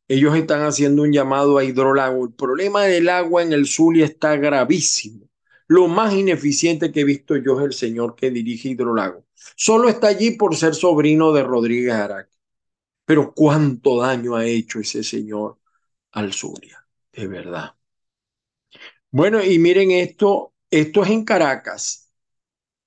Ellos 0.07 0.35
están 0.35 0.61
haciendo 0.63 1.01
un 1.03 1.11
llamado 1.11 1.57
a 1.57 1.63
hidrolago. 1.63 2.25
El 2.25 2.33
problema 2.33 2.83
del 2.83 3.09
agua 3.09 3.43
en 3.43 3.53
el 3.53 3.67
Zulia 3.67 4.05
está 4.05 4.35
gravísimo. 4.37 5.27
Lo 5.67 5.87
más 5.87 6.13
ineficiente 6.13 6.91
que 6.91 7.01
he 7.01 7.03
visto 7.03 7.35
yo 7.37 7.59
es 7.59 7.65
el 7.65 7.73
señor 7.73 8.15
que 8.15 8.31
dirige 8.31 8.69
Hidrolago. 8.69 9.25
Solo 9.55 9.89
está 9.89 10.07
allí 10.07 10.31
por 10.31 10.55
ser 10.55 10.75
sobrino 10.75 11.33
de 11.33 11.43
Rodríguez 11.43 11.93
Araque. 11.93 12.31
Pero 13.05 13.33
cuánto 13.33 14.01
daño 14.01 14.35
ha 14.35 14.45
hecho 14.45 14.79
ese 14.79 15.03
señor 15.03 15.59
al 16.11 16.33
Zulia, 16.33 16.85
de 17.13 17.27
verdad. 17.27 17.76
Bueno, 19.11 19.43
y 19.43 19.59
miren 19.59 19.91
esto, 19.91 20.53
esto 20.69 21.03
es 21.03 21.09
en 21.09 21.23
Caracas, 21.23 22.11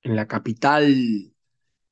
en 0.02 0.16
la 0.16 0.26
capital. 0.26 1.32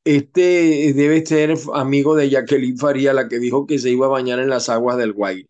Este 0.04 0.92
debe 0.94 1.24
ser 1.24 1.54
amigo 1.74 2.14
de 2.14 2.30
Jacqueline 2.30 2.78
Faría, 2.78 3.12
la 3.12 3.28
que 3.28 3.38
dijo 3.38 3.66
que 3.66 3.78
se 3.78 3.90
iba 3.90 4.06
a 4.06 4.10
bañar 4.10 4.38
en 4.38 4.50
las 4.50 4.68
aguas 4.68 4.96
del 4.96 5.12
Guaire. 5.12 5.48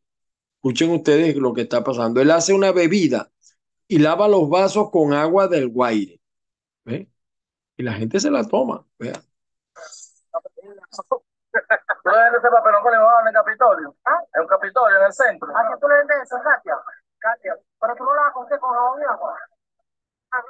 Escuchen 0.56 0.90
ustedes 0.90 1.36
lo 1.36 1.54
que 1.54 1.62
está 1.62 1.84
pasando. 1.84 2.20
Él 2.20 2.30
hace 2.30 2.52
una 2.52 2.72
bebida 2.72 3.30
y 3.86 3.98
lava 3.98 4.28
los 4.28 4.48
vasos 4.48 4.90
con 4.90 5.12
agua 5.12 5.48
del 5.48 5.68
Guaire. 5.68 6.20
¿Ve? 6.84 7.08
Y 7.76 7.82
la 7.82 7.94
gente 7.94 8.20
se 8.20 8.30
la 8.30 8.46
toma. 8.46 8.84
Vean. 8.98 9.14
ese 9.14 9.24
papelón 12.50 12.82
que 12.82 12.90
le 12.90 12.98
va 12.98 13.10
a 13.10 13.14
dar 13.14 13.22
en 13.22 13.28
el 13.28 13.34
Capitolio? 13.34 13.96
¿Ah? 14.04 14.20
¿Es 14.34 14.40
un 14.40 14.46
Capitolio? 14.46 15.06
eso, 15.06 15.24
Katia. 16.42 16.76
Katia. 17.18 17.56
Pero 17.80 17.94
tú 17.96 18.04
no 18.04 18.14
la 18.14 18.32
conté 18.32 18.58
con 18.58 18.70
jabón 18.74 19.00
y 19.00 19.04
agua. 19.04 19.38
Ah, 20.32 20.42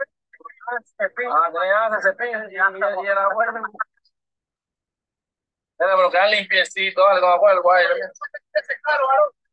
ya 1.91 2.01
se 2.01 2.11
cepilla 2.11 2.45
y, 2.51 2.55
y, 2.55 3.05
y 3.05 3.07
el 3.07 3.19
abuelo. 3.19 3.53
Mira, 5.79 5.97
pero 5.97 6.11
queda 6.11 6.27
limpiecito, 6.27 7.03
dale, 7.05 7.21
con 7.21 7.31
abuelo, 7.31 7.63
guay. 7.63 7.87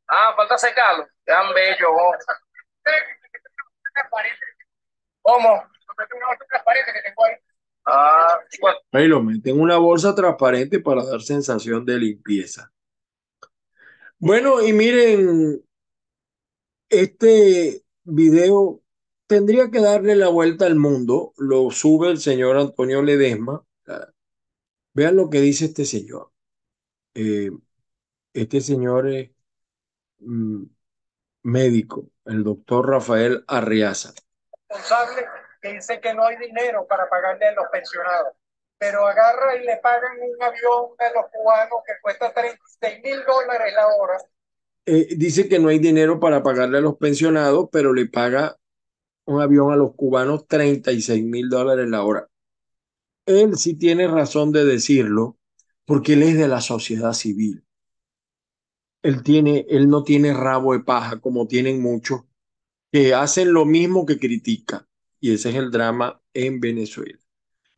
Ah, 0.08 0.34
falta 0.36 0.58
secarlo. 0.58 1.08
Quedan 1.26 1.54
bellos, 1.54 1.90
vos. 1.90 2.18
¿Cómo? 5.22 5.64
Ah. 7.86 8.40
Ahí 8.92 9.08
lo 9.08 9.22
meten 9.22 9.56
en 9.56 9.62
una 9.62 9.78
bolsa 9.78 10.16
transparente 10.16 10.80
para 10.80 11.04
dar 11.04 11.22
sensación 11.22 11.86
de 11.86 11.98
limpieza. 11.98 12.72
Bueno, 14.18 14.62
y 14.62 14.74
miren, 14.74 15.64
este 17.02 17.84
video 18.04 18.82
tendría 19.28 19.70
que 19.72 19.80
darle 19.80 20.16
la 20.16 20.30
vuelta 20.30 20.66
al 20.66 20.76
mundo. 20.76 21.34
Lo 21.38 21.72
sube 21.72 22.10
el 22.10 22.20
señor 22.20 22.58
Antonio 22.58 23.02
Ledesma. 23.02 23.64
Vean 24.94 25.16
lo 25.16 25.30
que 25.30 25.42
dice 25.42 25.66
este 25.66 25.86
señor. 25.86 26.32
Eh, 27.14 27.52
este 28.34 28.62
señor 28.62 29.08
es 29.10 29.32
mm, 30.20 30.64
médico, 31.44 32.10
el 32.26 32.44
doctor 32.44 32.90
Rafael 32.90 33.44
Arriaza. 33.48 34.14
responsable 34.70 35.26
que 35.62 35.74
dice 35.74 36.00
que 36.00 36.14
no 36.14 36.26
hay 36.26 36.38
dinero 36.38 36.86
para 36.88 37.10
pagarle 37.10 37.48
a 37.48 37.54
los 37.54 37.66
pensionados, 37.72 38.34
pero 38.78 39.06
agarra 39.08 39.56
y 39.56 39.66
le 39.66 39.78
pagan 39.78 40.18
un 40.20 40.44
avión 40.44 40.92
a 41.00 41.10
los 41.14 41.32
cubanos 41.32 41.80
que 41.86 41.94
cuesta 42.02 42.34
36 42.34 43.02
mil 43.04 43.24
dólares 43.26 43.74
la 43.74 43.88
hora. 43.88 44.18
Eh, 44.86 45.16
dice 45.18 45.50
que 45.50 45.60
no 45.60 45.70
hay 45.70 45.80
dinero 45.80 46.20
para 46.20 46.44
pagarle 46.44 46.78
a 46.78 46.82
los 46.82 46.98
pensionados, 46.98 47.70
pero 47.72 47.94
le 47.94 48.06
paga 48.06 48.58
un 49.26 49.42
avión 49.42 49.72
a 49.72 49.76
los 49.76 49.96
cubanos 49.96 50.48
36 50.48 51.24
mil 51.24 51.50
dólares 51.50 51.90
la 51.90 52.04
hora. 52.04 52.30
Él 53.26 53.58
sí 53.58 53.74
tiene 53.76 54.08
razón 54.08 54.52
de 54.52 54.66
decirlo, 54.66 55.38
porque 55.86 56.14
él 56.14 56.24
es 56.24 56.38
de 56.38 56.48
la 56.48 56.62
sociedad 56.62 57.14
civil. 57.14 57.64
Él, 59.02 59.24
tiene, 59.24 59.66
él 59.70 59.90
no 59.90 60.04
tiene 60.04 60.34
rabo 60.34 60.74
de 60.74 60.80
paja 60.80 61.20
como 61.20 61.48
tienen 61.48 61.82
muchos 61.82 62.22
que 62.92 63.14
hacen 63.14 63.54
lo 63.54 63.66
mismo 63.66 64.06
que 64.06 64.20
critican. 64.20 64.88
Y 65.20 65.34
ese 65.34 65.50
es 65.50 65.56
el 65.56 65.72
drama 65.72 66.22
en 66.34 66.60
Venezuela. 66.60 67.20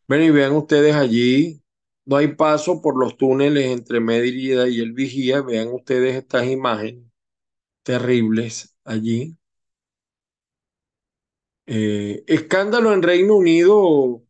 Bueno, 0.08 0.26
y 0.26 0.32
vean 0.32 0.53
ustedes 0.53 0.95
allí, 0.95 1.62
no 2.08 2.16
hay 2.18 2.30
paso 2.36 2.82
por 2.82 2.97
los 2.97 3.18
túneles 3.18 3.66
entre 3.68 3.99
Mérida 3.99 4.68
y 4.70 4.80
el 4.80 4.93
Vigía. 4.93 5.41
Vean 5.41 5.68
ustedes 5.74 6.16
estas 6.16 6.47
imágenes 6.47 7.03
terribles 7.84 8.76
allí. 8.86 9.38
Eh, 11.66 12.24
escándalo 12.28 12.93
en 12.93 13.03
Reino 13.03 13.36
Unido 13.36 14.24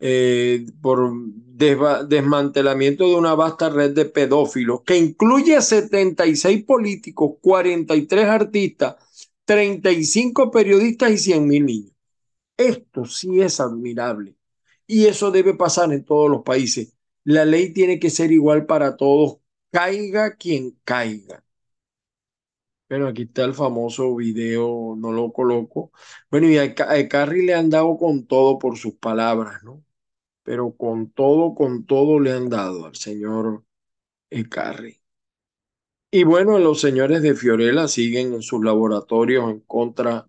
eh, 0.00 0.66
por 0.80 1.12
desmantelamiento 1.54 3.08
de 3.08 3.14
una 3.14 3.34
vasta 3.34 3.68
red 3.70 3.92
de 3.92 4.06
pedófilos 4.06 4.82
que 4.82 4.96
incluye 4.98 5.54
a 5.56 5.62
76 5.62 6.64
políticos, 6.64 7.36
43 7.40 8.26
artistas, 8.26 8.96
35 9.44 10.50
periodistas 10.50 11.12
y 11.12 11.18
100 11.18 11.46
mil 11.46 11.66
niños. 11.66 11.92
Esto 12.56 13.04
sí 13.06 13.40
es 13.40 13.60
admirable 13.60 14.36
y 14.86 15.06
eso 15.06 15.30
debe 15.30 15.54
pasar 15.54 15.92
en 15.92 16.04
todos 16.04 16.30
los 16.30 16.42
países. 16.42 16.94
La 17.24 17.44
ley 17.44 17.72
tiene 17.72 17.98
que 17.98 18.10
ser 18.10 18.30
igual 18.32 18.66
para 18.66 18.96
todos, 18.96 19.38
caiga 19.72 20.36
quien 20.36 20.78
caiga. 20.84 21.44
Bueno, 22.88 23.08
aquí 23.08 23.22
está 23.22 23.44
el 23.44 23.54
famoso 23.54 24.14
video, 24.16 24.94
no 24.98 25.12
lo 25.12 25.32
coloco. 25.32 25.92
Bueno, 26.30 26.48
y 26.48 26.58
a, 26.58 26.64
a 26.64 27.08
Carrie 27.08 27.44
le 27.44 27.54
han 27.54 27.70
dado 27.70 27.96
con 27.96 28.26
todo 28.26 28.58
por 28.58 28.76
sus 28.76 28.94
palabras, 28.94 29.62
¿no? 29.64 29.82
Pero 30.44 30.76
con 30.76 31.10
todo, 31.12 31.54
con 31.54 31.86
todo 31.86 32.20
le 32.20 32.32
han 32.32 32.50
dado 32.50 32.86
al 32.86 32.96
señor 32.96 33.64
Carrie. 34.50 35.00
Y 36.10 36.24
bueno, 36.24 36.58
los 36.58 36.80
señores 36.80 37.22
de 37.22 37.34
Fiorella 37.34 37.88
siguen 37.88 38.34
en 38.34 38.42
sus 38.42 38.64
laboratorios 38.64 39.50
en 39.50 39.60
contra 39.60 40.28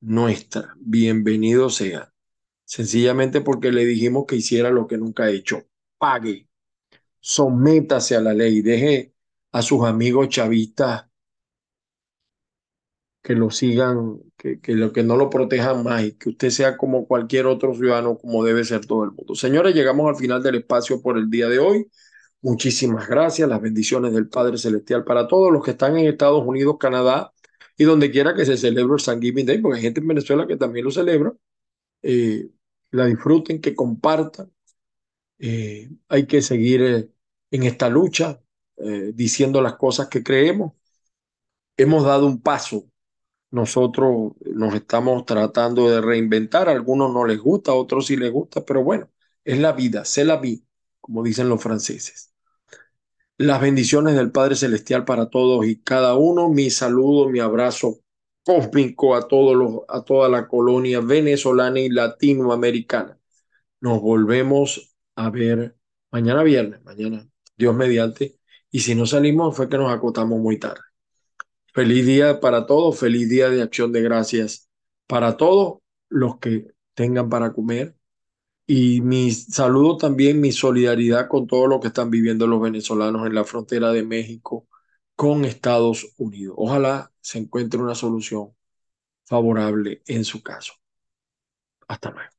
nuestra. 0.00 0.74
Bienvenido 0.78 1.70
sea. 1.70 2.12
Sencillamente 2.64 3.40
porque 3.42 3.72
le 3.72 3.84
dijimos 3.86 4.26
que 4.26 4.36
hiciera 4.36 4.70
lo 4.70 4.86
que 4.88 4.98
nunca 4.98 5.24
ha 5.24 5.30
hecho. 5.30 5.64
Pague. 5.98 6.48
Sométase 7.20 8.16
a 8.16 8.20
la 8.20 8.34
ley. 8.34 8.62
Deje 8.62 9.14
a 9.52 9.62
sus 9.62 9.84
amigos 9.84 10.28
chavistas 10.28 11.06
que 13.22 13.34
lo 13.34 13.50
sigan, 13.50 14.20
que, 14.36 14.60
que, 14.60 14.74
lo, 14.74 14.92
que 14.92 15.02
no 15.02 15.16
lo 15.16 15.28
protejan 15.28 15.82
más 15.84 16.04
y 16.04 16.12
que 16.12 16.30
usted 16.30 16.50
sea 16.50 16.76
como 16.76 17.06
cualquier 17.06 17.46
otro 17.46 17.74
ciudadano, 17.74 18.16
como 18.16 18.44
debe 18.44 18.64
ser 18.64 18.86
todo 18.86 19.04
el 19.04 19.12
mundo. 19.12 19.34
Señores, 19.34 19.74
llegamos 19.74 20.08
al 20.08 20.16
final 20.16 20.42
del 20.42 20.56
espacio 20.56 21.02
por 21.02 21.18
el 21.18 21.28
día 21.30 21.48
de 21.48 21.58
hoy. 21.58 21.90
Muchísimas 22.40 23.08
gracias, 23.08 23.48
las 23.48 23.60
bendiciones 23.60 24.14
del 24.14 24.28
Padre 24.28 24.58
Celestial 24.58 25.04
para 25.04 25.26
todos 25.28 25.52
los 25.52 25.62
que 25.64 25.72
están 25.72 25.98
en 25.98 26.06
Estados 26.06 26.44
Unidos, 26.46 26.76
Canadá 26.78 27.32
y 27.76 27.84
donde 27.84 28.10
quiera 28.10 28.34
que 28.34 28.46
se 28.46 28.56
celebre 28.56 28.94
el 28.94 29.00
San 29.00 29.20
Giving 29.20 29.46
Day, 29.46 29.58
porque 29.58 29.76
hay 29.78 29.82
gente 29.82 30.00
en 30.00 30.08
Venezuela 30.08 30.46
que 30.46 30.56
también 30.56 30.84
lo 30.84 30.90
celebra. 30.90 31.32
Eh, 32.02 32.50
la 32.92 33.06
disfruten, 33.06 33.60
que 33.60 33.74
compartan. 33.74 34.50
Eh, 35.38 35.90
hay 36.08 36.26
que 36.26 36.42
seguir 36.42 36.82
eh, 36.82 37.10
en 37.50 37.62
esta 37.64 37.88
lucha, 37.88 38.40
eh, 38.76 39.12
diciendo 39.14 39.60
las 39.62 39.76
cosas 39.76 40.08
que 40.08 40.22
creemos. 40.22 40.72
Hemos 41.76 42.04
dado 42.04 42.26
un 42.26 42.42
paso 42.42 42.88
nosotros 43.50 44.32
nos 44.44 44.74
estamos 44.74 45.24
tratando 45.24 45.88
de 45.90 46.00
reinventar, 46.00 46.68
a 46.68 46.72
algunos 46.72 47.12
no 47.12 47.24
les 47.26 47.38
gusta, 47.38 47.72
a 47.72 47.74
otros 47.74 48.06
sí 48.06 48.16
les 48.16 48.30
gusta, 48.32 48.64
pero 48.64 48.84
bueno, 48.84 49.10
es 49.44 49.58
la 49.58 49.72
vida, 49.72 50.04
sé 50.04 50.24
la 50.24 50.36
vida, 50.36 50.62
como 51.00 51.22
dicen 51.22 51.48
los 51.48 51.62
franceses. 51.62 52.32
Las 53.38 53.60
bendiciones 53.60 54.16
del 54.16 54.32
Padre 54.32 54.56
Celestial 54.56 55.04
para 55.04 55.30
todos 55.30 55.64
y 55.66 55.80
cada 55.80 56.16
uno, 56.16 56.48
mi 56.50 56.70
saludo, 56.70 57.28
mi 57.28 57.38
abrazo 57.38 58.00
cósmico 58.44 59.14
a, 59.14 59.28
todos 59.28 59.56
los, 59.56 59.82
a 59.88 60.02
toda 60.04 60.28
la 60.28 60.48
colonia 60.48 61.00
venezolana 61.00 61.80
y 61.80 61.88
latinoamericana. 61.88 63.18
Nos 63.80 64.00
volvemos 64.00 64.96
a 65.18 65.30
ver 65.30 65.76
mañana 66.12 66.44
viernes, 66.44 66.80
mañana, 66.84 67.28
Dios 67.56 67.74
mediante, 67.74 68.38
y 68.70 68.80
si 68.80 68.94
no 68.94 69.04
salimos 69.04 69.56
fue 69.56 69.68
que 69.68 69.76
nos 69.76 69.92
acotamos 69.92 70.38
muy 70.38 70.58
tarde. 70.58 70.80
Feliz 71.74 72.06
día 72.06 72.40
para 72.40 72.66
todos, 72.66 72.98
feliz 72.98 73.28
día 73.28 73.50
de 73.50 73.62
acción 73.62 73.92
de 73.92 74.00
gracias 74.02 74.68
para 75.08 75.36
todos 75.36 75.80
los 76.08 76.38
que 76.38 76.68
tengan 76.94 77.28
para 77.28 77.52
comer. 77.52 77.96
Y 78.66 79.00
mi 79.00 79.32
saludo 79.32 79.96
también, 79.96 80.40
mi 80.40 80.52
solidaridad 80.52 81.28
con 81.28 81.46
todo 81.46 81.66
lo 81.66 81.80
que 81.80 81.88
están 81.88 82.10
viviendo 82.10 82.46
los 82.46 82.60
venezolanos 82.60 83.26
en 83.26 83.34
la 83.34 83.44
frontera 83.44 83.92
de 83.92 84.04
México 84.04 84.68
con 85.16 85.44
Estados 85.44 86.14
Unidos. 86.18 86.54
Ojalá 86.58 87.12
se 87.20 87.38
encuentre 87.38 87.80
una 87.80 87.94
solución 87.94 88.54
favorable 89.26 90.02
en 90.06 90.24
su 90.24 90.42
caso. 90.42 90.74
Hasta 91.88 92.10
luego. 92.10 92.38